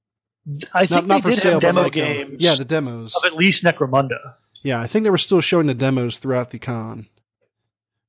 [0.73, 2.35] I think Not, not they for did sale, but demo like, games.
[2.39, 3.13] yeah, the demos.
[3.15, 4.35] of at least Necromunda.
[4.63, 7.07] Yeah, I think they were still showing the demos throughout the con,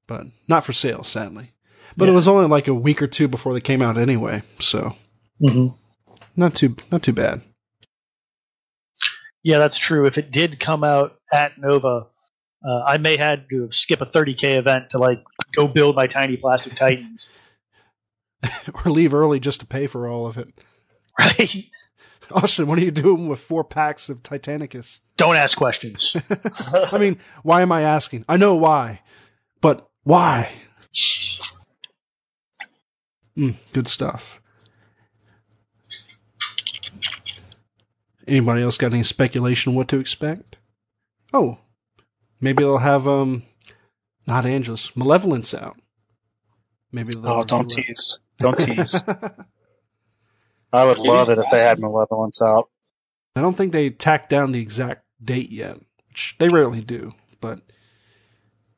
[0.07, 1.53] but not for sale, sadly.
[1.97, 4.97] But it was only like a week or two before they came out anyway, so
[5.43, 5.75] Mm-hmm.
[6.37, 7.43] not too not too bad.
[9.43, 10.07] Yeah, that's true.
[10.07, 12.07] If it did come out at Nova,
[12.65, 15.23] uh, I may had to skip a 30k event to like
[15.57, 17.27] go build my tiny plastic titans.
[18.85, 20.49] or leave early just to pay for all of it.
[21.19, 21.67] Right?
[22.31, 25.01] Austin, what are you doing with four packs of Titanicus?
[25.17, 26.17] Don't ask questions.
[26.93, 28.25] I mean, why am I asking?
[28.29, 29.03] I know why,
[29.61, 30.51] but why?
[33.37, 34.41] Mm, good stuff.
[38.27, 40.57] Anybody else got any speculation what to expect?
[41.33, 41.59] Oh,
[42.41, 43.43] maybe they'll have um,
[44.27, 45.77] not Angelus, Malevolence out.
[46.93, 48.19] Maybe they'll Oh, don't do tease.
[48.39, 49.03] Don't tease.
[50.73, 51.79] I would It love is it if they had.
[51.79, 52.69] Malevolence out.
[53.37, 57.61] I don't think they tacked down the exact date yet, which they rarely do, but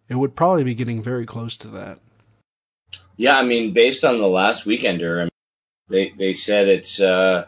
[0.09, 1.99] it would probably be getting very close to that.
[3.17, 3.37] yeah.
[3.39, 5.31] I mean, based on the last weekender, I mean,
[5.89, 7.47] they they said it's uh,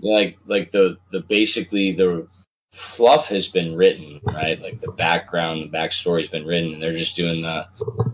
[0.00, 2.26] like like the the basically the
[2.72, 4.60] fluff has been written, right?
[4.60, 7.66] Like the background, the backstory's been written, and they're just doing the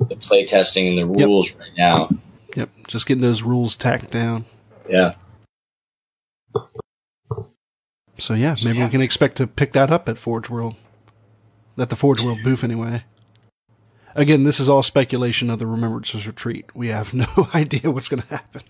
[0.09, 1.27] the play testing and the Yep.
[1.27, 2.09] rules right now.
[2.57, 4.45] Yep, just getting those rules tacked down.
[4.89, 5.13] Yeah.
[8.21, 10.77] So yeah, maybe we can expect to pick that up at Forge World.
[11.79, 13.05] At the Forge World booth anyway.
[14.14, 16.66] Again, this is all speculation of the Remembrances Retreat.
[16.75, 18.62] We have no idea what's going to happen.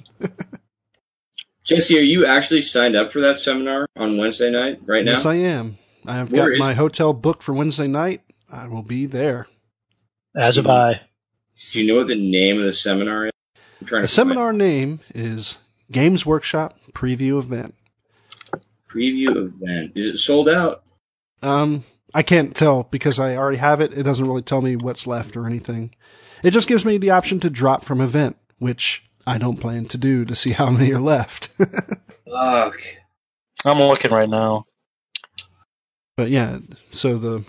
[1.65, 5.13] Jesse, are you actually signed up for that seminar on Wednesday night right now?
[5.13, 5.79] Yes, I am.
[6.07, 6.77] I have Where got my it?
[6.77, 8.23] hotel booked for Wednesday night.
[8.53, 9.47] I will be there.
[10.37, 11.01] As have I.
[11.71, 13.33] Do you know what the name of the seminar is?
[13.81, 15.59] I'm trying The to find seminar name is
[15.91, 17.75] Games Workshop Preview Event.
[18.93, 19.93] Preview event.
[19.95, 20.83] Is it sold out?
[21.43, 21.85] Um,
[22.15, 23.97] I can't tell because I already have it.
[23.97, 25.95] It doesn't really tell me what's left or anything.
[26.43, 29.99] It just gives me the option to drop from event, which I don't plan to
[29.99, 31.49] do to see how many are left.
[32.29, 32.81] Fuck.
[33.65, 34.65] I'm looking right now.
[36.17, 36.59] but yeah,
[36.91, 37.45] so the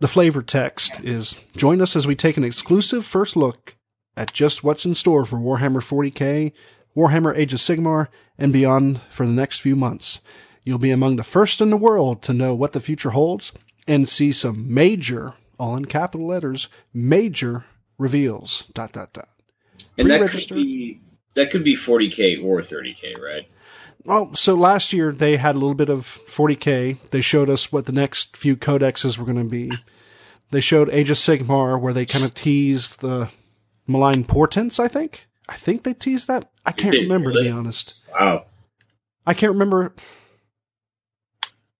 [0.00, 3.76] the flavor text is join us as we take an exclusive first look
[4.16, 6.52] at just what's in store for Warhammer 40K,
[6.96, 10.20] Warhammer Age of Sigmar, and beyond for the next few months.
[10.64, 13.52] You'll be among the first in the world to know what the future holds
[13.88, 17.64] and see some major, all in capital letters, major
[17.98, 18.64] reveals.
[18.72, 19.28] Dot dot dot.
[19.98, 21.00] And that could be
[21.34, 23.48] that could be 40k or 30k, right?
[24.04, 26.98] Well, so last year they had a little bit of 40k.
[27.10, 29.70] They showed us what the next few codexes were going to be.
[30.50, 33.30] They showed Age of Sigmar, where they kind of teased the
[33.86, 34.78] malign portents.
[34.78, 35.26] I think.
[35.52, 36.50] I think they teased that.
[36.64, 37.92] I can't remember to be honest.
[38.10, 38.46] Wow.
[39.26, 39.92] I can't remember.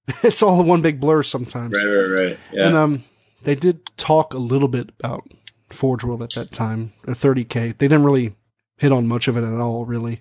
[0.22, 1.82] it's all one big blur sometimes.
[1.82, 2.38] Right, right, right.
[2.52, 2.66] Yeah.
[2.66, 3.04] And um,
[3.44, 5.26] they did talk a little bit about
[5.70, 7.48] Forge World at that time, or 30k.
[7.78, 8.34] They didn't really
[8.76, 10.20] hit on much of it at all, really.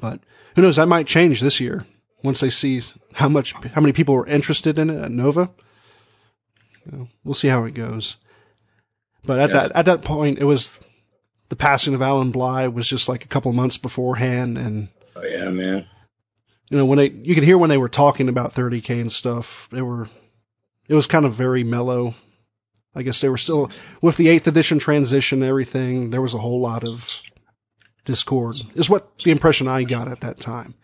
[0.00, 0.20] But
[0.56, 0.76] who knows?
[0.76, 1.84] That might change this year
[2.24, 2.80] once they see
[3.12, 5.50] how much, how many people are interested in it at Nova.
[6.86, 8.16] You know, we'll see how it goes.
[9.22, 10.80] But at that at that point, it was
[11.50, 15.50] the passing of Alan Bligh was just like a couple months beforehand, and oh yeah,
[15.50, 15.84] man.
[16.70, 19.68] you know when they you could hear when they were talking about 30k and stuff
[19.70, 20.08] they were
[20.88, 22.14] it was kind of very mellow.
[22.94, 23.70] I guess they were still
[24.00, 27.20] with the 8th edition transition and everything there was a whole lot of
[28.04, 30.74] discord is what the impression i got at that time.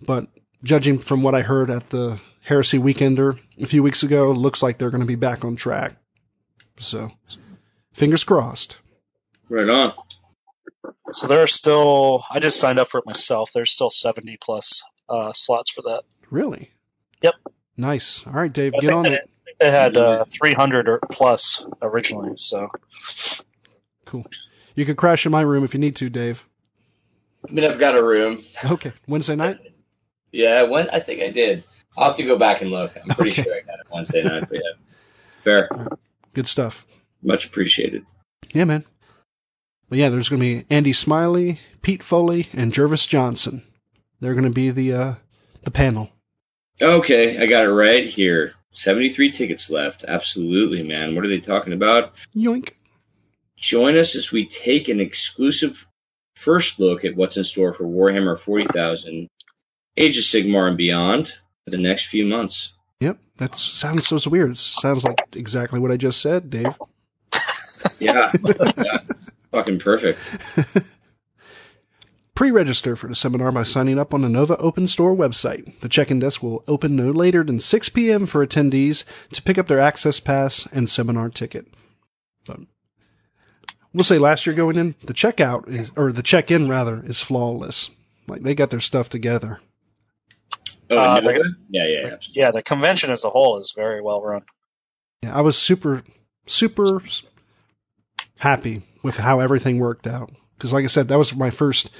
[0.00, 0.28] But
[0.62, 4.62] judging from what i heard at the heresy weekender a few weeks ago it looks
[4.62, 5.96] like they're going to be back on track.
[6.78, 7.10] So
[7.92, 8.78] fingers crossed
[9.52, 9.92] Right on.
[11.12, 12.24] So there are still.
[12.30, 13.50] I just signed up for it myself.
[13.52, 16.04] There's still 70 plus uh, slots for that.
[16.30, 16.70] really
[17.20, 17.34] Yep.
[17.76, 20.24] nice all right dave I get think on they, it I think they had uh,
[20.32, 22.32] 300 or plus originally.
[22.36, 22.68] So
[24.06, 24.24] cool
[24.74, 26.48] you can crash in my room if you need to dave
[27.46, 28.38] I mean, I've got a room.
[28.64, 29.58] okay wednesday night
[30.32, 30.88] Yeah, I went.
[30.94, 31.62] I think I did.
[31.98, 32.96] I'll have to go back and look.
[32.96, 33.42] I'm pretty Okay.
[33.42, 34.44] sure I got it Wednesday night.
[34.48, 34.72] But yeah,
[35.42, 35.68] fair.
[36.32, 36.86] good stuff
[37.22, 38.04] Much appreciated.
[38.54, 38.84] Yeah, man.
[39.92, 43.62] But yeah, there's going to be Andy Smillie, Pete Foley, and Jervis Johnson.
[44.20, 45.14] They're going to be the uh,
[45.64, 46.08] the panel.
[46.80, 48.54] Okay, I got it right here.
[48.70, 50.06] 73 tickets left.
[50.08, 51.14] Absolutely, man.
[51.14, 52.16] What are they talking about?
[52.34, 52.70] Yoink.
[53.58, 55.86] Join us as we take an exclusive
[56.36, 59.28] first look at what's in store for Warhammer 40,000,
[59.98, 61.34] Age of Sigmar, and beyond
[61.66, 62.72] for the next few months.
[63.00, 64.52] Yep, that sounds so weird.
[64.52, 66.78] It sounds like exactly what I just said, Dave.
[67.98, 68.30] Yeah.
[68.76, 68.98] yeah.
[69.52, 70.36] Fucking perfect.
[72.34, 75.78] Pre-register for the seminar by signing up on the Nova Open Store website.
[75.80, 78.26] The check-in desk will open no later than 6 p.m.
[78.26, 81.66] for attendees to pick up their access pass and seminar ticket.
[82.46, 82.60] But
[83.92, 87.90] we'll say last year going in, the checkout is, or the check-in rather, is flawless.
[88.26, 89.60] Like they got their stuff together.
[90.90, 91.38] Oh, Uh, Nova?
[91.68, 92.16] yeah, yeah, yeah.
[92.32, 94.42] Yeah, the convention as a whole is very well run.
[95.22, 96.02] Yeah, I was super,
[96.46, 97.02] super
[98.38, 100.30] happy with how everything worked out.
[100.56, 101.90] Because, like I said, that was my first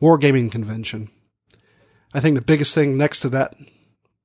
[0.00, 1.10] wargaming convention.
[2.12, 3.54] I think the biggest thing next to that,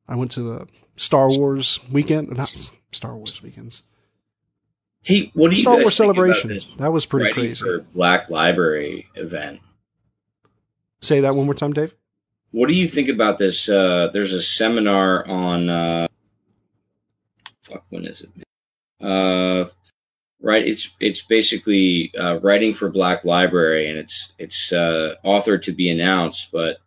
[0.08, 0.68] I went to the
[0.98, 2.50] Star Wars weekend, not
[2.92, 3.84] Star Wars weekends,
[5.08, 7.66] Hey, what do you Star Wars think about this That was pretty crazy.
[7.94, 9.62] Black Library event?
[11.00, 11.96] Say that one more time, Dave.
[12.52, 13.70] What do you think about this?
[13.70, 15.70] Uh, there's a seminar on.
[15.70, 16.08] Uh,
[17.62, 19.06] fuck, when is it?
[19.06, 19.70] Uh,
[20.42, 25.72] right, it's it's basically uh, writing for Black Library, and it's it's uh, authored to
[25.72, 26.78] be announced, but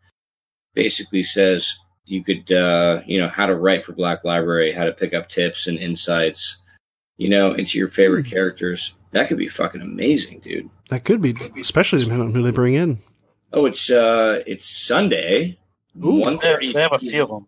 [0.75, 4.93] basically says you could uh, you know how to write for Black Library, how to
[4.93, 6.59] pick up tips and insights,
[7.17, 8.31] you know, into your favorite Hmm.
[8.35, 8.95] characters.
[9.13, 10.71] That could be fucking amazing, dude.
[10.91, 13.01] That could be, especially depending on who they bring in.
[13.53, 15.59] Oh, it's uh, it's Sunday.
[16.05, 16.23] Ooh.
[16.23, 17.47] 1:30 They, they have a few of them.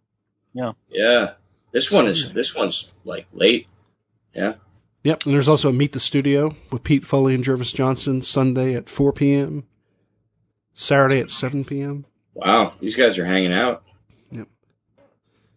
[0.53, 1.31] yeah Yeah,
[1.73, 3.69] this one is this one's like late.
[4.35, 4.55] Yeah,
[5.05, 8.75] Yep, and there's also a Meet the Studio with Pete Foley and Jervis Johnson Sunday
[8.75, 9.65] at 4 p.m.,
[10.75, 12.07] Saturday at 7 p.m.
[12.35, 13.83] wow, these guys are hanging out.
[14.31, 14.47] Yep.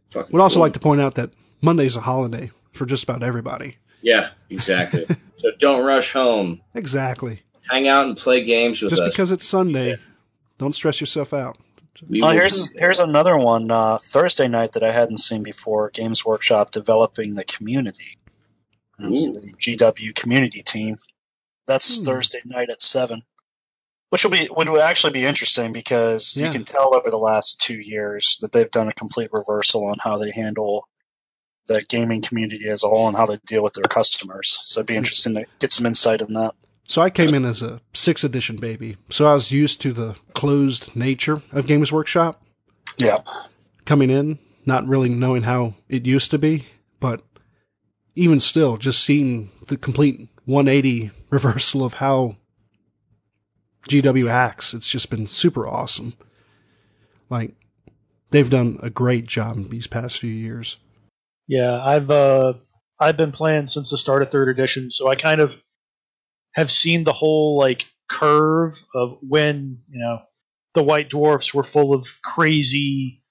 [0.09, 0.61] Fucking Would also cool.
[0.63, 1.31] like to point out that
[1.61, 3.77] Monday's a holiday for just about everybody.
[4.01, 5.05] Yeah, exactly.
[5.37, 6.61] so don't rush home.
[6.73, 7.41] Exactly.
[7.69, 9.07] Hang out and play games with Just us.
[9.07, 9.97] Just because it's Sunday,
[10.57, 11.57] don't stress yourself out.
[12.07, 13.71] we Oh, here's here's another one.
[13.71, 15.89] Uh, Thursday night that I hadn't seen before.
[15.91, 18.14] Games Workshop developing the community.
[18.99, 19.33] That's Ooh.
[19.33, 20.97] the GW community team.
[21.67, 22.03] That's Hmm.
[22.03, 23.23] Thursday night at seven,
[24.09, 26.45] which will be would actually be interesting because Yeah.
[26.47, 29.95] you can tell over the last two years that they've done a complete reversal on
[30.03, 30.87] how they handle
[31.67, 34.59] the gaming community as a whole and how they deal with their customers.
[34.65, 36.53] So it'd be interesting to get some insight on that.
[36.87, 40.15] So I came in as a sixth edition baby, so I was used to the
[40.35, 42.39] closed nature of Games Workshop.
[42.99, 43.23] Yeah.
[43.85, 44.37] Coming in,
[44.67, 46.67] not really knowing how it used to be,
[46.99, 47.21] but
[48.15, 52.37] even still, just seeing the complete 180 reversal of how
[53.89, 56.13] GW acts, it's just been super awesome.
[57.29, 57.53] Like,
[58.31, 60.77] they've done a great job these past few years.
[61.47, 62.53] Yeah, I've uh,
[62.99, 65.53] I've been playing since the start of third edition, so I kind of
[66.53, 70.19] have seen the whole like curve of when you know
[70.73, 73.21] the White Dwarfs were full of crazy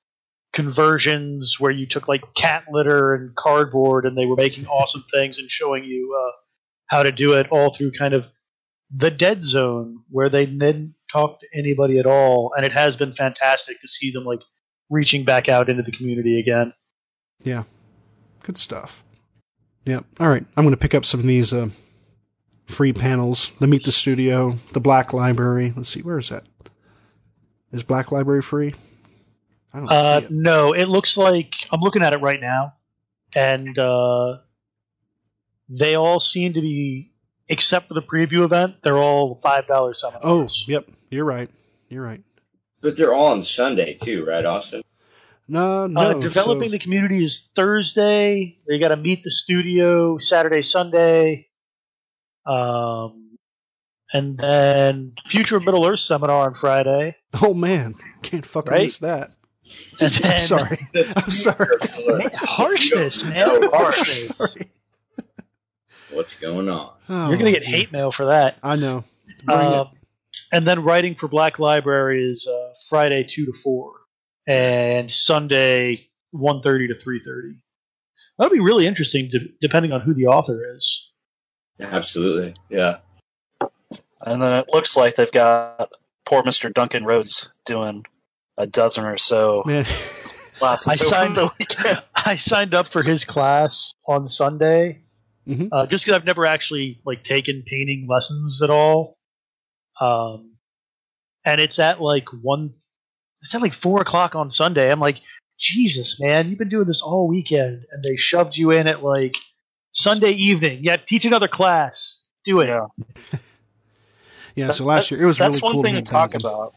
[0.54, 5.38] conversions where you took like cat litter and cardboard and they were making awesome things
[5.38, 6.30] and showing you uh,
[6.86, 8.26] how to do it all through kind of
[8.96, 13.12] the dead zone where they didn't talk to anybody at all and it has been
[13.12, 14.40] fantastic to see them like
[14.90, 16.72] reaching back out into the community again
[17.42, 17.64] Yeah.
[18.44, 19.02] Good stuff.
[19.86, 20.04] Yep.
[20.20, 20.44] All right.
[20.56, 21.70] I'm going to pick up some of these uh,
[22.66, 23.52] free panels.
[23.58, 25.72] The Meet the Studio, the Black Library.
[25.76, 26.02] Let's see.
[26.02, 26.44] Where is that?
[27.72, 28.74] Is Black Library free?
[29.74, 30.30] I don't Uh, see it.
[30.30, 32.74] no, it looks like I'm looking at it right now,
[33.34, 34.38] and uh,
[35.68, 37.12] they all seem to be,
[37.48, 40.86] except for the preview event, they're all five dollars Oh, yep.
[41.10, 41.50] You're right.
[41.88, 42.22] You're right.
[42.80, 44.82] but they're all on Sunday too, right, Austin?
[45.48, 46.00] No, no.
[46.00, 48.58] uh, developing so- the community is Thursday.
[48.68, 51.48] They got to meet the studio Saturday, Sunday,
[52.46, 53.36] um,
[54.12, 57.16] and then Future of Middle Earth seminar on Friday.
[57.42, 58.82] oh man, can't fucking Right?
[58.82, 59.36] miss that.
[60.00, 60.88] And I'm sorry.
[61.16, 61.76] I'm sorry.
[62.06, 64.56] Man, harshness, man, No, harshness.
[66.10, 66.92] What's going on?
[67.08, 68.58] Oh, You're gonna get hate mail for that.
[68.62, 69.04] I know.
[69.44, 69.64] Bring it.
[69.64, 69.88] Um,
[70.52, 73.92] and then writing for Black Library is uh, Friday two to four,
[74.46, 77.56] and Sunday one thirty to three thirty.
[78.38, 81.10] That'll be really interesting, de- depending on who the author is.
[81.80, 82.98] Absolutely, yeah.
[84.20, 85.90] And then it looks like they've got
[86.24, 86.72] poor Mr.
[86.72, 88.04] Duncan Rhodes doing
[88.56, 89.84] a dozen or so Man,
[90.58, 92.02] classes I signed- the weekend.
[92.14, 95.02] I signed up for his class on Sunday,
[95.46, 95.68] Mhm.
[95.72, 99.16] uh, just because I've never actually like taken painting lessons at all.
[100.00, 100.52] Um,
[101.44, 102.72] and it's at like one,
[103.42, 104.90] it's at like four o'clock on Sunday.
[104.90, 105.20] I'm like,
[105.58, 109.34] Jesus, man, you've been doing this all weekend, and they shoved you in at like
[109.92, 110.80] Sunday evening.
[110.82, 112.22] Yeah, teach another class.
[112.46, 112.66] Do it.
[112.68, 112.86] Yeah.
[114.56, 116.30] Yeah, That- so last that- year it was that's really one cool thing to talk
[116.30, 116.46] Duncan.
[116.48, 116.74] about.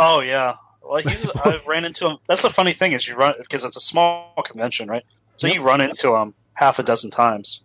[0.00, 2.18] Oh yeah, well he's I've ran into him.
[2.28, 5.02] That's the funny thing is you run because it's a small convention, right?
[5.36, 5.56] So Yep.
[5.56, 7.62] you run into him half a dozen times.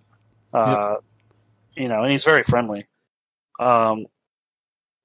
[0.51, 0.97] Uh,
[1.75, 2.85] You know, and he's very friendly.
[3.59, 4.05] Um,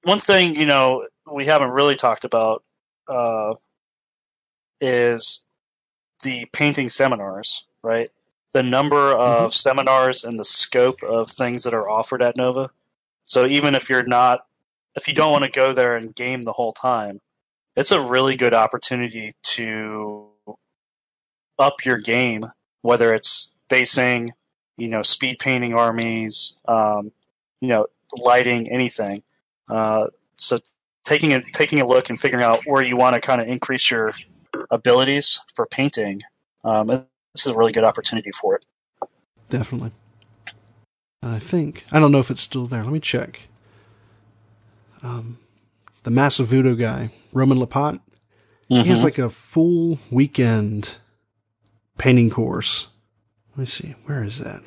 [0.05, 2.63] one thing you know we haven't really talked about
[3.07, 3.53] uh,
[4.81, 5.45] is
[6.23, 8.09] the painting seminars, right?
[8.53, 12.69] The number of seminars and the scope of things that are offered at Nova.
[13.25, 14.41] So even if you're not,
[14.95, 17.19] if you don't want to go there and game the whole time,
[17.75, 20.27] it's a really good opportunity to
[21.57, 22.45] up your game,
[22.81, 24.31] whether it's basing,
[24.77, 27.11] you know, speed painting armies, um,
[27.61, 27.87] you know,
[28.17, 29.21] lighting, anything.
[29.69, 30.59] Uh, so
[31.03, 33.91] taking a taking a look and figuring out where you want to kind of increase
[33.91, 34.13] your
[34.71, 36.21] abilities for painting,
[36.63, 38.65] um, this is a really good opportunity for it.
[39.49, 39.91] Definitely.
[41.21, 42.83] I think I don't know if it's still there.
[42.83, 43.48] Let me check.
[45.03, 45.37] Um,
[46.03, 47.99] the massive voodoo guy, Roman Lappat,
[48.67, 50.95] he has like a full weekend
[51.97, 52.87] painting course.
[53.51, 54.61] Let me see, where is that?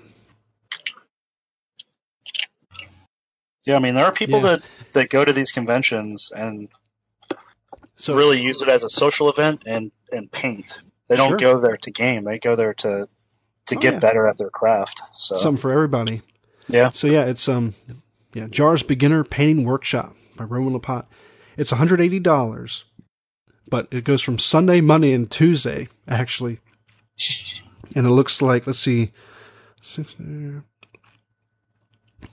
[3.67, 4.57] yeah, I mean, there are people Yeah.
[4.57, 4.63] that,
[4.93, 6.69] that go to these conventions and
[7.97, 10.79] So really use it as a social event and, and paint.
[11.09, 11.37] They don't Sure.
[11.39, 13.09] go there to game; they go there to
[13.67, 13.99] to Oh, get yeah.
[14.01, 15.03] better at their craft.
[15.15, 16.23] So something for everybody.
[16.69, 17.75] yeah, So yeah, it's um,
[18.35, 21.07] yeah, Jar's Beginner Painting Workshop by Roman Lappat.
[21.57, 22.85] It's one hundred eighty dollars,
[23.69, 26.61] but it goes from Sunday, Monday, and Tuesday actually,
[27.95, 29.11] and it looks like let's see,
[29.81, 30.17] six,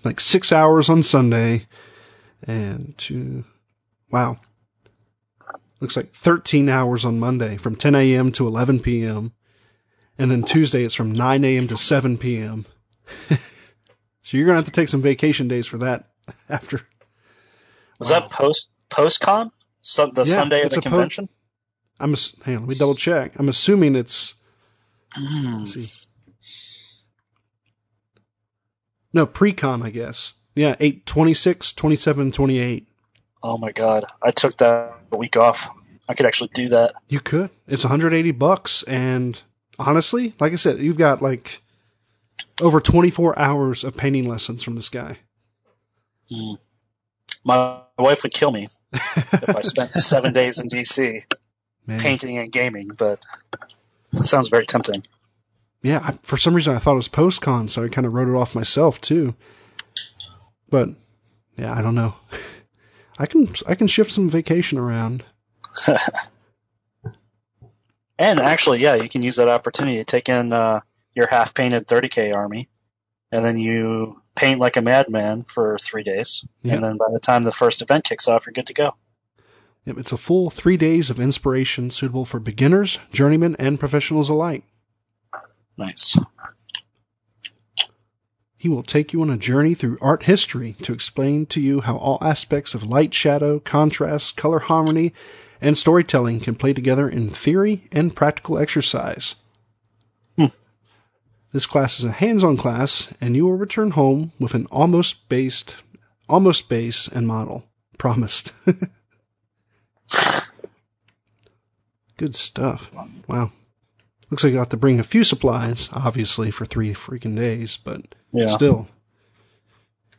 [0.03, 1.67] like six hours on Sunday,
[2.47, 3.43] and two,
[4.11, 4.39] wow,
[5.81, 8.31] looks like thirteen hours on Monday from ten a.m.
[8.33, 9.33] to eleven p.m.
[10.17, 11.69] And then Tuesday it's from 9 a.m.
[11.69, 12.65] to 7 p.m.
[14.29, 16.11] So you're gonna have to take some vacation days for that
[16.49, 16.81] after.
[17.99, 19.51] Was that post post con?
[19.81, 21.29] So, the Yeah, Sunday of the a po- convention.
[21.99, 23.33] I'm hang on, let me double check.
[23.37, 24.35] I'm assuming it's
[25.17, 26.05] let's see.
[29.13, 30.33] No, pre-con, I guess.
[30.55, 32.87] Yeah, 8, 26, 27, 28.
[33.41, 35.69] Oh my god, I took that a week off.
[36.07, 36.93] I could actually do that.
[37.07, 37.49] You could.
[37.67, 39.41] It's 180 bucks and
[39.77, 41.61] honestly, like I said, you've got like
[42.61, 45.17] over 24 hours of painting lessons from this guy.
[46.29, 46.53] Hmm.
[47.49, 51.23] My wife would kill me if I spent seven days in DC
[51.87, 51.99] Man.
[51.99, 53.25] painting and gaming, but
[54.13, 55.03] it sounds very tempting.
[55.81, 58.27] Yeah, I, for some reason I thought it was post-con, so I kind of wrote
[58.27, 59.33] it off myself too.
[60.69, 60.89] But
[61.57, 62.13] yeah, I don't know.
[63.17, 65.23] I can I can shift some vacation around.
[68.19, 70.81] And actually, yeah, you can use that opportunity to take in uh,
[71.15, 72.67] your half painted 30k army,
[73.31, 76.45] and then you paint like a madman for three days.
[76.63, 76.75] Yeah.
[76.75, 78.95] And then by the time the first event kicks off, you're good to go.
[79.85, 84.63] Yep, It's a full three days of inspiration suitable for beginners, journeymen, and professionals alike.
[85.77, 86.17] Nice.
[88.57, 91.95] He will take you on a journey through art history to explain to you how
[91.95, 95.13] all aspects of light, shadow, contrast, color harmony,
[95.61, 99.35] and storytelling can play together in theory and practical exercise.
[100.35, 100.47] Hmm.
[101.51, 105.77] This class is a hands-on class, and you will return home with an almost based,
[106.27, 107.65] almost base and model.
[107.97, 108.51] Promised.
[112.17, 112.91] Good stuff.
[113.27, 113.51] Wow.
[114.29, 118.01] Looks like you have to bring a few supplies, obviously, for three freaking days, but
[118.31, 118.47] Yeah.
[118.47, 118.87] still.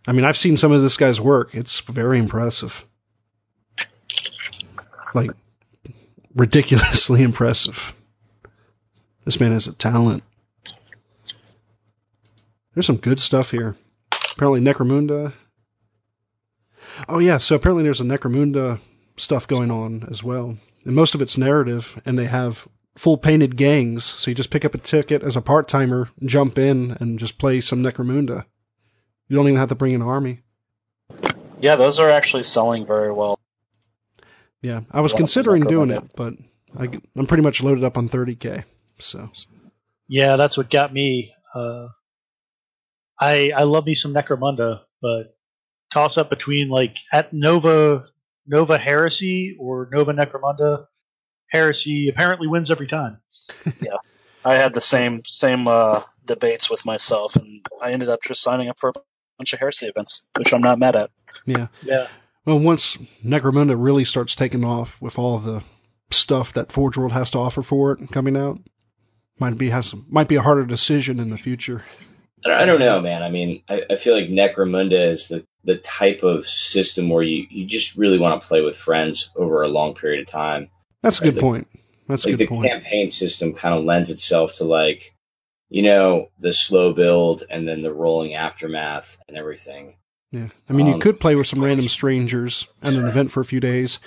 [0.07, 1.55] I mean, I've seen some of this guy's work.
[1.55, 2.85] It's very impressive.
[5.15, 5.31] Like,
[6.35, 7.95] ridiculously impressive.
[9.25, 10.23] This man has a talent.
[12.75, 13.77] There's some good stuff here.
[14.33, 15.33] Apparently, Necromunda.
[17.09, 18.81] Oh, yeah, so apparently there's a Necromunda
[19.17, 20.57] stuff going on as well.
[20.85, 22.67] And most of it's narrative, and they have
[22.97, 24.05] full painted gangs.
[24.05, 27.39] So you just pick up a ticket as a part timer, jump in, and just
[27.39, 28.45] play some Necromunda.
[29.29, 30.43] You don't even have to bring an army.
[31.61, 33.39] Yeah, those are actually selling very well.
[34.63, 36.35] Yeah, I was Yeah, considering doing it, but
[36.79, 38.65] I, I'm pretty much loaded up on 30k.
[38.99, 39.31] So
[40.09, 41.33] Yeah, that's what got me.
[41.55, 41.89] Uh,
[43.21, 45.37] I I love me some Necromunda, but
[45.93, 48.07] toss up between like at Nova
[48.47, 50.87] Nova Heresy or Nova Necromunda.
[51.49, 53.19] Heresy apparently wins every time.
[53.81, 53.97] Yeah,
[54.45, 58.69] I had the same same uh, debates with myself, and I ended up just signing
[58.69, 58.93] up for a
[59.39, 61.11] bunch of heresy events, which I'm not mad at.
[61.45, 61.67] yeah.
[61.83, 62.07] Yeah,
[62.47, 65.63] Well, once Necromunda really starts taking off with all the
[66.11, 68.61] stuff that Forge World has to offer for it coming out?
[69.39, 71.83] Might be has some, might be a harder decision in the future.
[72.45, 73.23] I don't know, man.
[73.23, 77.47] I mean, I, I feel like Necromunda is the, the type of system where you,
[77.51, 80.71] you just really want to play with friends over a long period of time.
[81.03, 81.69] That's a good point.
[82.09, 82.63] That's like a good point.
[82.63, 82.83] the point.
[82.83, 85.15] campaign system kind of lends itself to like,
[85.69, 89.97] you know, the slow build and then the rolling aftermath and everything.
[90.33, 90.49] Yeah.
[90.69, 93.45] I mean, you Um, could play with some random strangers at an event for a
[93.45, 93.99] few days,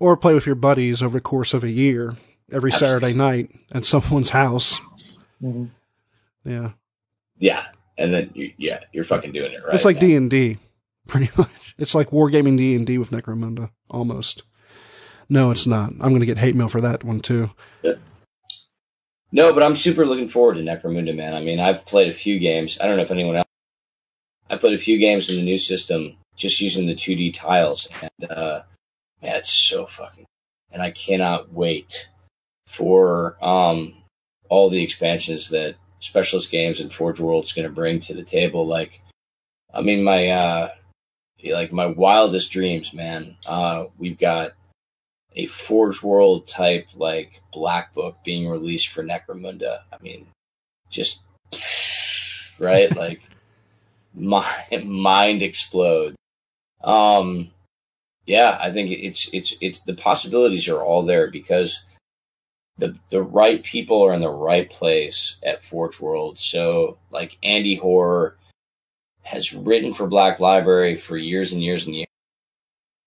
[0.00, 2.14] or play with your buddies over the course of a year,
[2.50, 4.80] every Saturday night at someone's house.
[5.42, 5.70] Mhm.
[6.44, 6.70] Yeah.
[7.38, 7.66] Yeah,
[8.02, 9.74] and then you, yeah, you're fucking doing it right.
[9.74, 10.00] it's like.
[10.00, 10.58] D and D,
[11.08, 11.74] pretty much.
[11.78, 14.42] It's like wargaming D and D with Necromunda, almost.
[15.28, 15.90] No, it's not.
[15.92, 17.50] I'm going to get hate mail for that one too.
[19.30, 21.32] No, but I'm super looking forward to Necromunda, man.
[21.32, 22.76] I mean, I've played a few games.
[22.80, 23.48] I don't know if anyone else.
[24.50, 28.30] I played a few games in the new system just using the 2D tiles, and
[28.30, 28.62] uh,
[29.22, 30.26] man, it's so fucking.
[30.72, 32.10] And I cannot wait
[32.66, 33.94] for um,
[34.50, 38.66] all the expansions that Specialist Games and Forge World's going to bring to the table.
[38.66, 39.00] Like,
[39.72, 40.70] I mean, my uh,
[41.44, 43.36] like my wildest dreams, man.
[43.46, 44.52] Uh, we've got
[45.34, 49.80] a Forge World type like black book being released for Necromunda.
[49.92, 50.26] I mean,
[50.90, 51.22] just
[52.58, 53.22] right, like
[54.14, 54.46] my
[54.84, 56.16] mind explode.
[56.82, 57.52] Um,
[58.26, 61.84] yeah, I think it's it's it's the possibilities are all there because
[62.78, 66.38] the the right people are in the right place at Forge World.
[66.38, 68.36] So like Andy Hoare
[69.22, 72.06] has written for Black Library for years and years and years.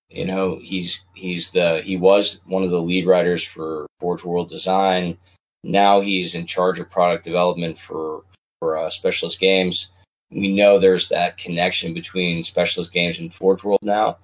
[0.10, 4.50] You know, he's he's the he was one of the lead writers for Forge World
[4.50, 5.18] Design.
[5.64, 8.24] Now he's in charge of product development for
[8.60, 9.92] for uh, Specialist Games.
[10.32, 14.18] We know there's that connection between Specialist Games and Forge World now.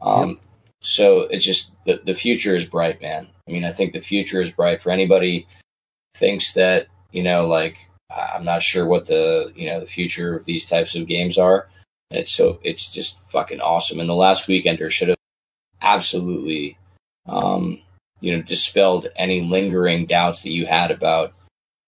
[0.00, 0.40] Um,
[0.82, 3.26] So it's just the the future is bright, man.
[3.48, 5.46] I mean, I think the future is bright for anybody
[6.14, 10.44] thinks that you know, like I'm not sure what the you know the future of
[10.44, 11.68] these types of games are.
[12.10, 14.00] And it's so it's just fucking awesome.
[14.00, 15.16] And the last weekender should have
[15.80, 16.76] absolutely,
[17.26, 17.80] um,
[18.20, 21.32] you know, dispelled any lingering doubts that you had about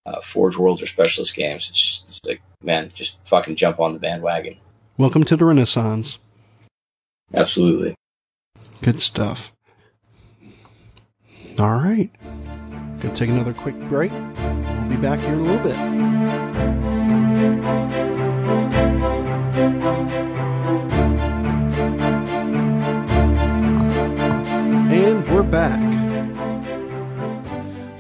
[0.07, 1.69] uh, Forge World or Specialist games.
[1.69, 4.57] It's just it's like, man, just fucking jump on the bandwagon.
[4.97, 6.19] Welcome to the Renaissance.
[7.35, 7.97] Absolutely.
[8.81, 9.53] Good stuff.
[11.59, 12.11] All right.
[13.01, 14.13] Gonna take another quick break.
[14.13, 15.77] We'll be back here in a little bit.
[24.93, 25.83] And we're back.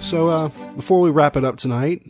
[0.03, 2.03] So, uh, before we wrap it up tonight,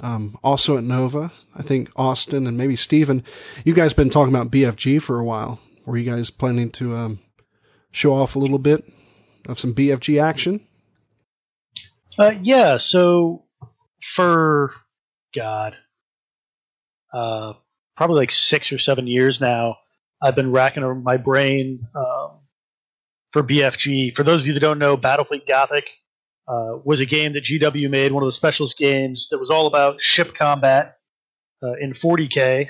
[0.00, 3.24] um, also at Nova, I think Austin and maybe Steven,
[3.64, 5.60] you guys been talking about BFG for a while.
[5.86, 7.20] Were you guys planning to um,
[7.90, 8.84] show off a little bit
[9.48, 10.60] of some BFG action?
[12.18, 13.44] Uh, yeah, so
[14.14, 14.72] for
[15.34, 15.74] God,
[17.12, 17.54] uh,
[17.96, 19.76] probably like six or seven years now,
[20.22, 22.38] I've been racking my brain um,
[23.32, 24.14] for BFG.
[24.14, 25.88] For those of you that don't know, Battlefleet Gothic
[26.46, 29.66] uh, was a game that GW made, one of the specialist games that was all
[29.66, 30.98] about ship combat
[31.62, 32.68] uh, in 40k.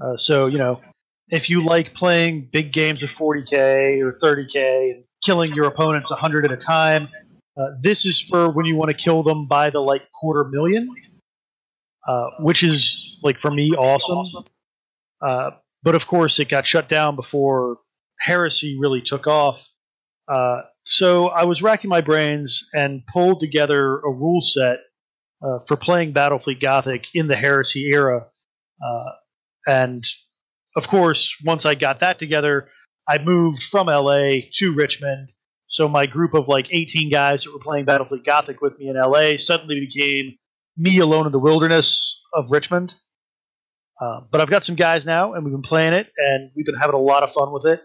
[0.00, 0.80] Uh, so you know,
[1.28, 6.44] if you like playing big games of 40k or 30k and killing your opponents 100
[6.44, 7.08] at a time.
[7.56, 10.94] Uh, this is for when you want to kill them by the like quarter million,
[12.06, 14.44] uh, which is like for me awesome.
[15.20, 15.50] Uh,
[15.82, 17.78] but of course, it got shut down before
[18.20, 19.58] Heresy really took off.
[20.28, 24.78] Uh, so I was racking my brains and pulled together a rule set
[25.42, 28.26] uh, for playing Battlefleet Gothic in the Heresy era.
[28.84, 29.10] Uh,
[29.66, 30.04] and
[30.76, 32.68] of course, once I got that together,
[33.08, 35.30] I moved from LA to Richmond.
[35.68, 38.96] So my group of like 18 guys that were playing Battlefleet Gothic with me in
[38.96, 40.38] LA suddenly became
[40.76, 42.94] me alone in the wilderness of Richmond.
[44.00, 46.76] Uh, but I've got some guys now, and we've been playing it, and we've been
[46.76, 47.82] having a lot of fun with it.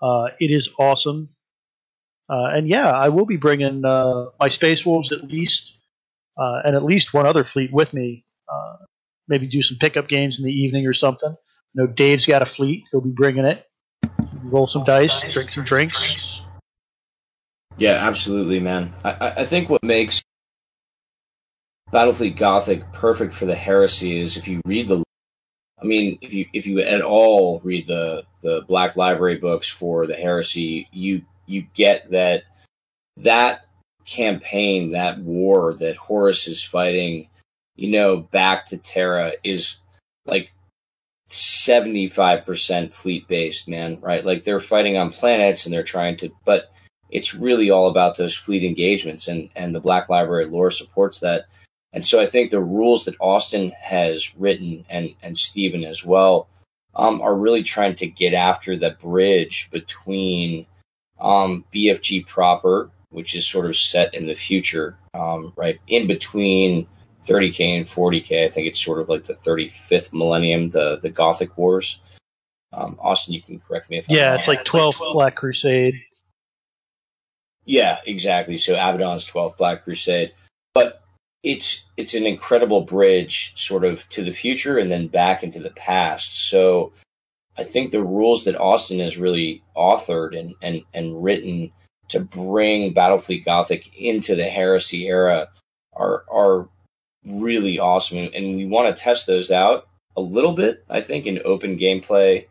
[0.00, 1.28] Uh, it is awesome.
[2.28, 5.70] Uh, and yeah, I will be bringing uh, my Space Wolves at least,
[6.38, 8.24] uh, and at least one other fleet with me.
[8.50, 8.76] Uh,
[9.28, 11.30] maybe do some pickup games in the evening or something.
[11.30, 11.36] I
[11.74, 13.66] know Dave's got a fleet; he'll be bringing it.
[14.44, 16.41] Roll some dice, drink some drinks.
[17.78, 18.92] Yeah, absolutely, man.
[19.04, 20.22] I, I- think what makes
[21.92, 25.02] Battlefleet Gothic perfect for the heresy is if you read the
[25.80, 30.06] I mean, if you if you at all read the the Black Library books for
[30.06, 32.44] the heresy, you you get that
[33.18, 33.66] that
[34.06, 37.28] campaign, that war that Horus is fighting,
[37.76, 39.76] you know, back to Terra is
[40.24, 40.52] like
[41.28, 44.24] 75% fleet based, man, right?
[44.24, 46.70] Like they're fighting on planets and they're trying to but
[47.12, 51.44] it's really all about those fleet engagements, and and the Black Library lore supports that.
[51.92, 56.48] And so I think the rules that Austin has written and and Stephen as well
[56.94, 60.66] um, are really trying to get after the bridge between
[61.20, 66.86] um, BFG proper, which is sort of set in the future, um, right in between
[67.24, 68.46] 30k and 40k.
[68.46, 71.98] I think it's sort of like the 35th millennium, the the Gothic Wars.
[72.72, 76.02] Um, Austin, you can correct me if yeah, I'm it's like 12 Black Crusade.
[77.64, 78.56] Yeah, exactly.
[78.58, 80.32] So Abaddon's 12th Black Crusade,
[80.74, 81.02] but
[81.42, 85.70] it's it's an incredible bridge, sort of to the future and then back into the
[85.70, 86.48] past.
[86.48, 86.92] So
[87.56, 91.72] I think the rules that Austin has really authored and and and written
[92.08, 95.48] to bring Battlefleet Gothic into the Heresy era
[95.92, 96.68] are are
[97.24, 100.84] really awesome, and we want to test those out a little bit.
[100.88, 102.46] I think in open gameplay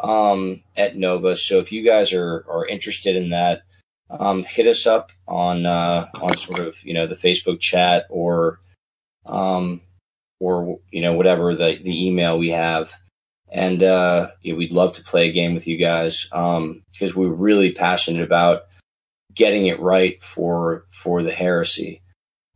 [0.00, 1.36] um, at Nova.
[1.36, 3.62] So if you guys are are interested in that,
[4.10, 8.60] um, hit us up on uh, on sort of you know the Facebook chat or
[9.24, 9.80] um,
[10.40, 12.94] or you know whatever the the email we have.
[13.48, 17.28] And uh, yeah, we'd love to play a game with you guys um, because we're
[17.28, 18.62] really passionate about
[19.34, 22.02] getting it right for for the heresy.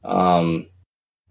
[0.02, 0.68] Um,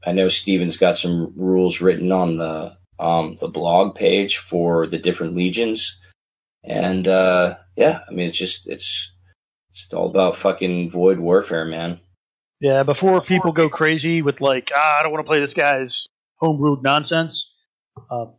[0.06, 4.98] I know Steven's got some rules written on the um, the blog page for the
[4.98, 5.98] different legions,
[6.64, 9.12] and uh, yeah, I mean it's just it's
[9.72, 12.00] it's all about fucking void warfare, man.
[12.60, 16.08] Yeah, before people go crazy with like, ah, I don't want to play this guy's
[16.42, 17.56] homebrewed nonsense.
[18.12, 18.36] Um,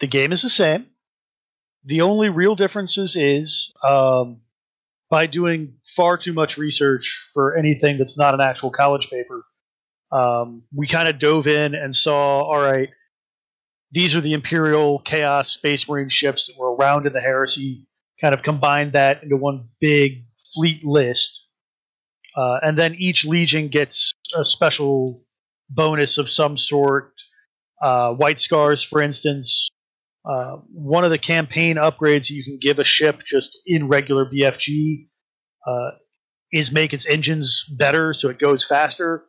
[0.00, 0.86] the game is the same.
[1.84, 4.40] The only real differences is um,
[5.10, 9.44] by doing far too much research for anything that's not an actual college paper.
[10.12, 12.88] Um, we kind of dove in and saw, all right,
[13.92, 17.86] these are the Imperial Chaos Space Marine ships that were around in the Heresy.
[18.20, 21.40] Kind of combined that into one big fleet list,
[22.36, 25.22] uh, and then each legion gets a special
[25.68, 27.12] bonus of some sort.
[27.82, 29.70] Uh, White Scars, for instance,
[30.28, 35.08] uh, one of the campaign upgrades you can give a ship just in regular BFG
[35.66, 35.90] uh,
[36.52, 39.24] is make its engines better so it goes faster.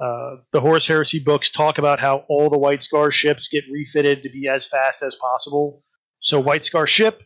[0.00, 4.22] Uh, the Horus Heresy books talk about how all the White Scar ships get refitted
[4.22, 5.82] to be as fast as possible.
[6.20, 7.22] So White Scar ship,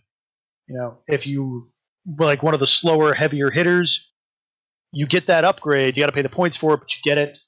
[0.68, 1.70] you know, if you
[2.04, 4.12] were like one of the slower, heavier hitters,
[4.92, 5.96] you get that upgrade.
[5.96, 7.38] You got to pay the points for it, but you get it.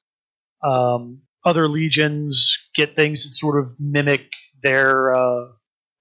[0.63, 4.27] Um, other legions get things that sort of mimic
[4.63, 5.49] their uh,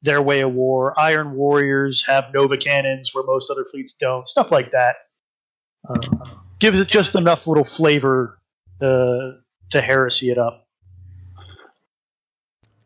[0.02, 0.94] their way of war.
[1.00, 4.28] Iron Warriors have Nova cannons where most other fleets don't.
[4.28, 4.96] Stuff like that
[5.88, 6.26] uh,
[6.60, 8.40] gives it just enough little flavor
[8.82, 9.38] to
[9.72, 10.68] to heresy it up.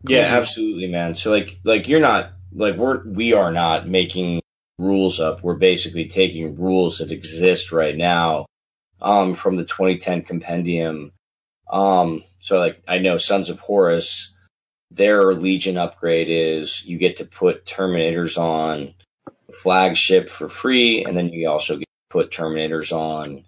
[0.08, 1.16] Yeah, absolutely, man.
[1.16, 4.42] So like like you're not like we're we are not making
[4.78, 5.44] rules up.
[5.44, 8.46] We're basically taking rules that exist right now
[9.02, 11.12] um, from the 2010 compendium.
[11.72, 14.34] Um, so like I know Sons of Horus,
[14.92, 18.94] their Legion upgrade is you get to put Terminators on
[19.54, 23.44] flagship for free, and then you also get to put Terminators on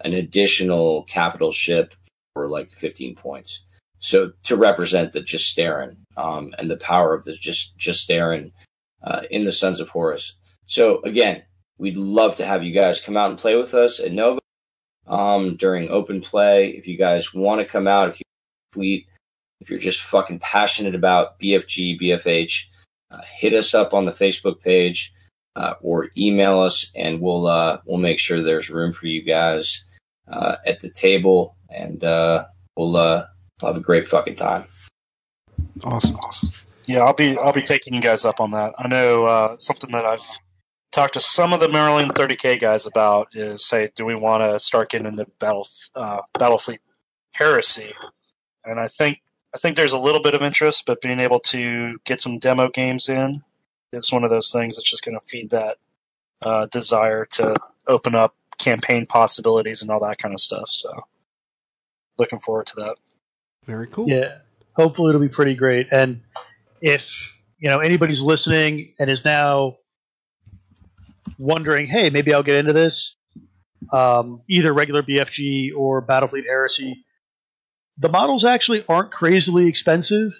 [0.00, 1.94] an additional capital ship
[2.34, 3.64] for like 15 points.
[4.02, 9.52] So to represent the Justaerin um, and the power of the just uh, in the
[9.52, 10.34] Sons of Horus.
[10.66, 11.42] So again,
[11.78, 14.40] we'd love to have you guys come out and play with us at Nova
[15.06, 16.70] um, during open play.
[16.70, 18.24] If you guys want to come out, if you
[18.72, 19.06] fleet,
[19.60, 22.64] if you're just fucking passionate about BFG, BFH,
[23.10, 25.12] uh, hit us up on the Facebook page
[25.56, 29.84] uh, or email us, and we'll uh, we'll make sure there's room for you guys
[30.28, 32.46] uh, at the table, and uh,
[32.76, 32.96] we'll,
[33.62, 34.64] we'll have a great fucking time.
[35.84, 36.50] Awesome, awesome.
[36.86, 38.74] Yeah, I'll be I'll be taking you guys up on that.
[38.78, 40.26] I know uh, something that I've
[40.90, 44.60] talked to some of the Maryland 30k guys about is say, do we want to
[44.60, 46.78] start getting into battle uh, Battlefleet
[47.32, 47.92] Heresy?
[48.64, 49.22] And I think
[49.54, 52.68] I think there's a little bit of interest, but being able to get some demo
[52.68, 53.42] games in
[53.92, 55.76] is one of those things that's just going to feed that
[56.40, 57.56] uh, desire to
[57.86, 60.68] open up campaign possibilities and all that kind of stuff.
[60.68, 61.04] So,
[62.18, 62.96] looking forward to that.
[63.66, 64.08] Very cool.
[64.08, 64.38] Yeah,
[64.74, 65.88] hopefully it'll be pretty great.
[65.90, 66.22] And
[66.80, 69.76] if you know anybody's listening and is now
[71.38, 73.16] wondering, hey, maybe I'll get into this,
[73.92, 77.04] um, either regular BFG or Battlefleet Heresy,
[77.98, 80.32] the models actually aren't crazily expensive.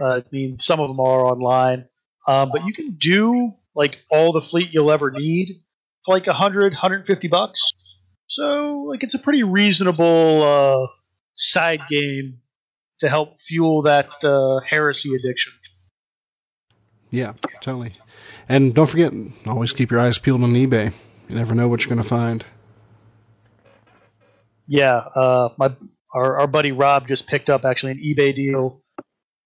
[0.00, 1.86] Uh, I mean, some of them are online,
[2.26, 5.62] um, but you can do like all the fleet you'll ever need
[6.04, 7.72] for like 100, 150 bucks.
[8.26, 10.86] So, like, it's a pretty reasonable uh,
[11.34, 12.38] side game
[13.02, 15.52] to help fuel that uh, heresy addiction.
[17.10, 17.94] Yeah, totally.
[18.48, 19.12] And don't forget,
[19.44, 20.92] always keep your eyes peeled on eBay.
[21.28, 22.44] You never know what you're going to find.
[24.68, 25.74] Yeah, uh, my
[26.14, 28.82] our, our buddy Rob just picked up actually an eBay deal,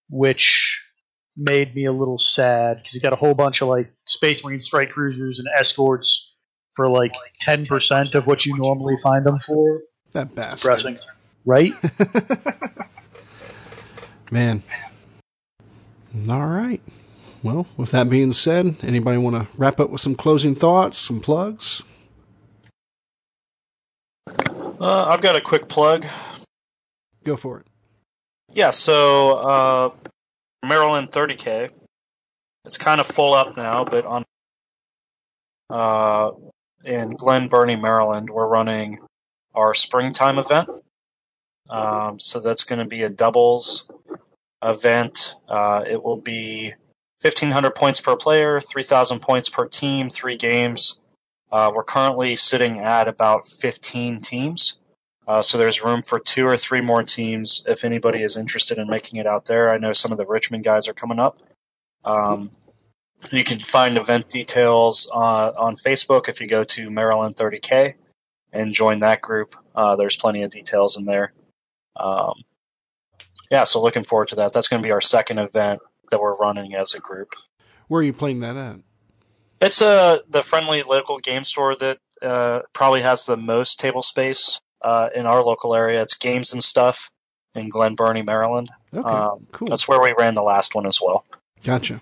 [0.09, 0.79] which
[1.35, 4.59] made me a little sad because he got a whole bunch of like Space Marine
[4.59, 6.35] strike cruisers and escorts
[6.75, 9.81] for like ten percent of what you normally find them for.
[10.11, 10.77] That bastard.
[10.77, 10.97] Depressing,
[11.43, 11.73] right?
[14.31, 14.63] Man.
[16.29, 16.81] All right.
[17.43, 21.21] Well, with that being said, anybody want to wrap up with some closing thoughts, some
[21.21, 21.83] plugs?
[24.27, 26.05] Uh, I've got a quick plug.
[27.23, 27.67] Go for it.
[28.53, 29.89] Yeah, so uh,
[30.65, 31.69] Maryland 30K.
[32.65, 34.25] It's kind of full up now, but on
[35.69, 36.31] uh,
[36.83, 38.99] in Glen Burnie, Maryland, we're running
[39.53, 40.69] our springtime event.
[41.69, 43.89] Um, so that's going to be a doubles
[44.67, 45.35] event.
[45.47, 46.73] Uh, it will be
[47.21, 50.99] 1,500 points per player, 3,000 points per team, three games.
[51.51, 54.79] Uh, we're currently sitting at about 15 teams.
[55.27, 58.89] Uh, so there's room for two or three more teams if anybody is interested in
[58.89, 59.73] making it out there.
[59.73, 61.41] I know some of the Richmond guys are coming up.
[62.05, 62.51] Um,
[63.31, 67.93] you can find event details uh, on Facebook if you go to Maryland 30K
[68.53, 69.55] and join that group.
[69.75, 71.33] Uh, there's plenty of details in there.
[71.97, 72.43] Um,
[73.51, 74.53] yeah, so looking forward to that.
[74.53, 75.79] That's going to be our second event
[76.11, 77.33] that we're running as a group.
[77.87, 78.77] Where are you playing that at?
[79.61, 84.59] It's uh, the friendly local game store that uh, probably has the most table space
[84.83, 86.01] uh, in our local area.
[86.01, 87.09] It's Games and Stuff
[87.55, 88.69] in Glen Burnie, Maryland.
[88.93, 89.67] Okay, Um, cool.
[89.67, 91.25] That's where we ran the last one as well.
[91.63, 92.01] Gotcha.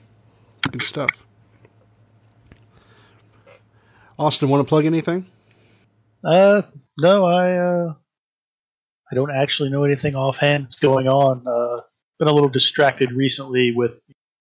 [0.70, 1.10] Good stuff.
[4.18, 5.26] Austin, want to plug anything?
[6.24, 6.64] Uh,
[6.98, 7.94] no, I uh,
[9.12, 11.46] I don't actually know anything offhand that's going on.
[11.48, 11.82] Uh,
[12.20, 13.92] been a little distracted recently with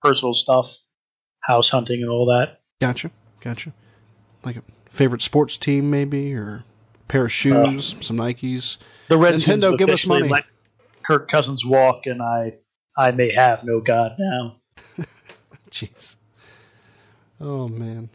[0.00, 0.72] personal stuff,
[1.40, 2.60] house hunting, and all that.
[2.80, 3.10] Gotcha.
[3.40, 3.72] Gotcha.
[4.42, 6.64] Like a favorite sports team, maybe, or
[7.08, 8.78] pair of shoes, some Nikes.
[9.08, 10.28] The Redskins Nintendo, give us money.
[10.28, 10.44] Let
[11.06, 12.54] Kirk Cousins walk, and I
[12.96, 14.56] I may have no God now.
[15.70, 16.16] Jeez.
[17.40, 18.08] Oh man.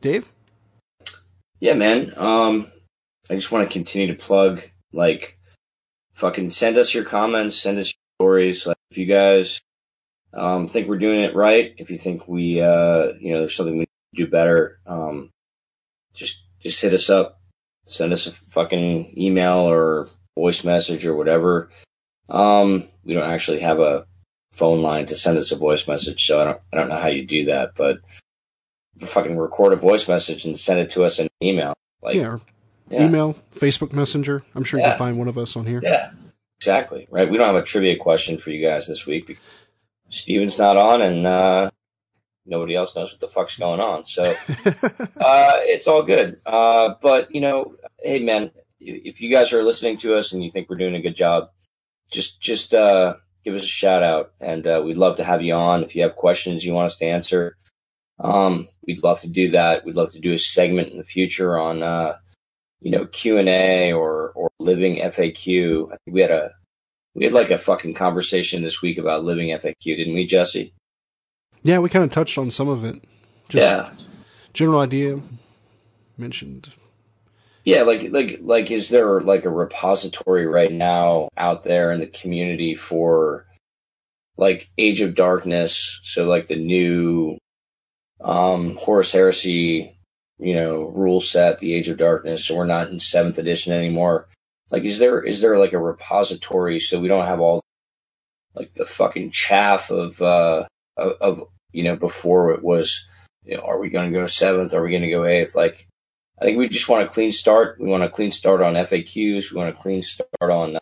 [0.00, 0.32] Dave?
[1.60, 2.12] Yeah, man.
[2.16, 2.68] Um,
[3.30, 4.62] I just want to continue to plug,
[4.92, 5.38] like,
[6.14, 8.66] fucking send us your comments, send us stories.
[8.66, 9.60] Like, if you guys
[10.32, 13.78] um, think we're doing it right, if you think we, uh, you know, there's something
[13.78, 15.30] we do better, um,
[16.12, 17.40] just just hit us up.
[17.86, 21.68] Send us a fucking email or voice message or whatever.
[22.28, 24.06] Um, we don't actually have a
[24.52, 27.08] phone line to send us a voice message, so I don't I don't know how
[27.08, 27.98] you do that, but
[29.00, 31.74] fucking record a voice message and send it to us in email.
[32.00, 32.38] Like, yeah,
[32.94, 33.04] yeah.
[33.06, 34.42] email, Facebook Messenger.
[34.54, 34.92] I'm sure you Yeah.
[34.92, 35.80] can find one of us on here.
[35.82, 36.10] Yeah,
[36.58, 37.06] exactly.
[37.10, 37.28] Right.
[37.30, 39.42] We don't have a trivia question for you guys this week because
[40.08, 41.70] Steven's not on and uh,
[42.46, 44.04] nobody else knows what the fuck's going on.
[44.04, 44.24] So
[45.16, 46.40] uh, it's all good.
[46.46, 50.50] Uh, but you know, hey man, if you guys are listening to us and you
[50.50, 51.48] think we're doing a good job,
[52.12, 53.14] just just uh,
[53.44, 55.82] give us a shout out, and uh, we'd love to have you on.
[55.82, 57.56] If you have questions you want us to answer,
[58.20, 59.84] um, we'd love to do that.
[59.84, 62.16] We'd love to do a segment in the future on uh,
[62.80, 65.86] you know Q and A or or living FAQ.
[65.86, 66.52] I think we had a
[67.14, 70.74] we had like a fucking conversation this week about living FAQ, didn't we, Jesse?
[71.64, 73.02] yeah, we kind of touched on some of it.
[73.48, 73.90] Just yeah.
[74.52, 75.20] general idea
[76.16, 76.72] mentioned.
[77.64, 82.06] Yeah, like like like is there like a repository right now out there in the
[82.06, 83.46] community for
[84.36, 87.38] like Age of Darkness, so like the new
[88.20, 89.93] um Horus Heresy,
[90.38, 94.28] you know, rule set, the Age of Darkness, so we're not in seventh edition anymore.
[94.70, 97.60] Like is there is there like a repository so we don't have all
[98.54, 100.66] like the fucking chaff of uh
[100.96, 103.04] of, you know before it was
[103.44, 105.54] you know, are we gonna go seventh, are we gonna go eighth?
[105.54, 105.86] Like
[106.40, 107.78] I think we just want a clean start.
[107.78, 109.50] We want a clean start on FAQs.
[109.50, 110.78] We want a clean start on,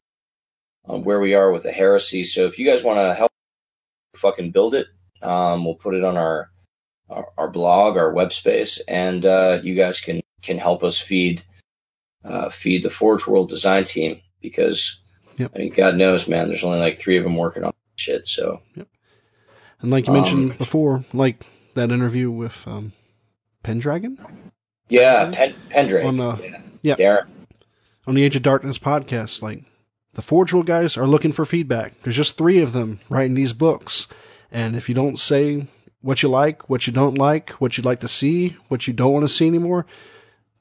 [0.87, 2.25] on where we are with the heresy.
[2.25, 3.33] So if you guys want to help
[4.17, 4.87] fucking build it,
[5.21, 6.51] um, we'll put it on our,
[7.11, 11.43] our, our blog, our web space, and uh, you guys can, can help us feed
[12.25, 14.99] uh, feed the Forge World design team because
[15.39, 15.53] Yep.
[15.55, 18.29] I mean, God knows, man, there's only like three of them working on shit.
[18.29, 22.93] So And like you mentioned Um, before, like that interview with um,
[23.63, 24.19] Pendragon
[24.89, 27.27] yeah, Pen- Pendrake, on the yeah Darren.
[28.07, 29.65] on the Age of Darkness podcast, like
[30.13, 31.99] the Forge World guys are looking for feedback.
[32.03, 34.07] There's just three of them writing these books,
[34.51, 35.67] and if you don't say
[36.03, 39.13] what you like, what you don't like, what you'd like to see, what you don't
[39.13, 39.87] want to see anymore,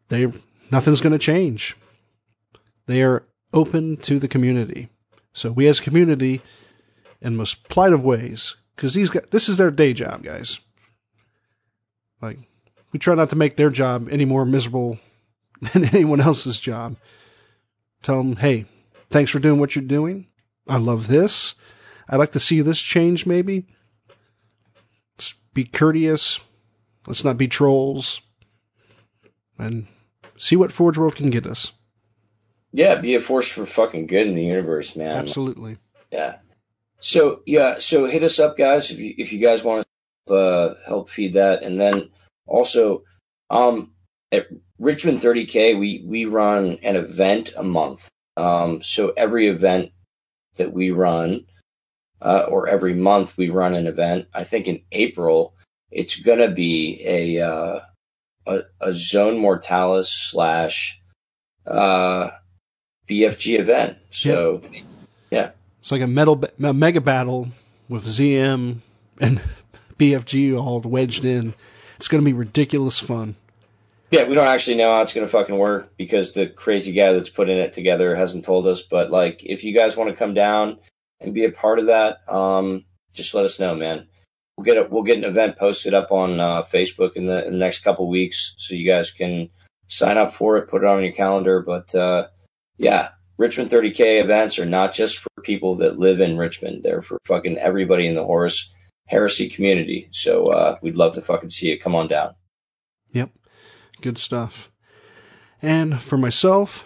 [0.07, 0.31] they
[0.71, 1.75] nothing's going to change.
[2.85, 3.23] They are
[3.53, 4.89] open to the community.
[5.33, 6.41] So we as a community,
[7.21, 10.59] in most of ways, because these guys, this is their day job, guys.
[12.21, 12.39] Like
[12.91, 14.99] we try not to make their job any more miserable
[15.73, 16.97] than anyone else's job.
[18.01, 18.65] Tell them, hey,
[19.09, 20.27] thanks for doing what you're doing.
[20.67, 21.55] I love this.
[22.09, 23.67] I'd like to see this change maybe.
[25.53, 26.39] Be courteous.
[27.07, 28.21] Let's not be trolls.
[29.57, 29.87] And
[30.37, 31.71] see what Forge World can get us.
[32.73, 35.17] Yeah, be a force for fucking good in the universe, man.
[35.17, 35.77] Absolutely.
[36.11, 36.37] Yeah.
[36.99, 39.85] So yeah, so hit us up, guys, if you if you guys want
[40.27, 42.09] to uh, help feed that, and then
[42.45, 43.03] also,
[43.49, 43.91] um,
[44.31, 44.47] at
[44.77, 48.09] Richmond 30K, we we run an event a month.
[48.37, 49.91] Um, so every event
[50.55, 51.45] that we run,
[52.21, 54.27] uh, or every month we run an event.
[54.33, 55.55] I think in April
[55.91, 57.79] it's gonna be a uh,
[58.47, 61.01] a, a Zone Mortalis slash
[61.65, 62.29] uh,
[63.07, 63.97] BFG event.
[64.09, 64.61] So
[65.29, 65.51] yeah.
[65.79, 67.49] It's like a metal a mega battle
[67.89, 68.77] with ZM
[69.19, 69.41] and
[69.97, 71.53] BFG all wedged in.
[71.97, 73.35] It's going to be ridiculous fun.
[74.09, 77.13] Yeah, we don't actually know how it's going to fucking work because the crazy guy
[77.13, 78.81] that's putting it together hasn't told us.
[78.81, 80.79] But like, if you guys want to come down
[81.21, 84.07] and be a part of that, um, just let us know, man.
[84.57, 87.53] We'll get a, we'll get an event posted up on uh, Facebook in the, in
[87.53, 89.49] the next couple weeks, so you guys can
[89.87, 91.61] sign up for it, put it on your calendar.
[91.61, 92.27] But uh,
[92.77, 97.17] yeah, Richmond 30K events are not just for people that live in Richmond; they're for
[97.25, 98.69] fucking everybody in the Horus
[99.07, 100.07] Heresy community.
[100.11, 101.81] So uh, we'd love to fucking see it.
[101.81, 102.35] Come on down.
[103.13, 103.31] Yep.
[104.01, 104.71] Good stuff.
[105.61, 106.85] And for myself,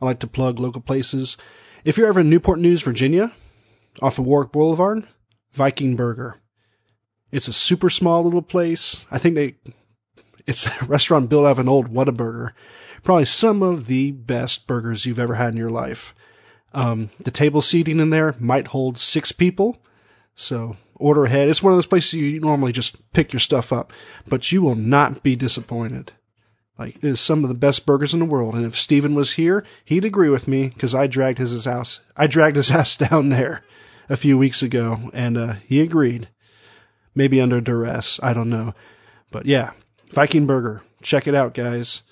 [0.00, 1.36] I like to plug local places.
[1.84, 3.32] If you're ever in Newport News, Virginia,
[4.00, 5.06] off of Warwick Boulevard,
[5.52, 6.40] Viking Burger.
[7.30, 9.06] It's a super small little place.
[9.10, 9.56] I think they,
[10.46, 12.52] it's a restaurant built out of an old Whataburger.
[13.02, 16.14] Probably some of the best burgers you've ever had in your life.
[16.72, 19.82] Um, the table seating in there might hold six people.
[20.34, 21.50] So order ahead.
[21.50, 23.92] It's one of those places you normally just pick your stuff up,
[24.26, 26.12] but you will not be disappointed.
[26.78, 28.54] Like it is some of the best burgers in the world.
[28.54, 32.00] And if Steven was here, he'd agree with me because I dragged his, his house.
[32.16, 33.62] I dragged his ass down there
[34.08, 36.28] a few weeks ago, and uh, he agreed.
[37.14, 38.74] Maybe under duress, I don't know.
[39.30, 39.70] But yeah,
[40.10, 40.82] Viking Burger.
[41.02, 42.02] Check it out, guys.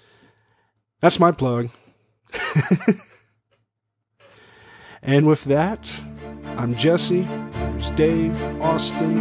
[1.00, 1.70] That's my plug.
[5.02, 6.00] and with that,
[6.44, 7.22] I'm Jesse.
[7.22, 9.18] There's Dave, Austin,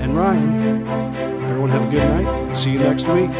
[0.00, 0.86] and Ryan.
[1.44, 2.52] Everyone have a good night.
[2.54, 3.30] See you next week.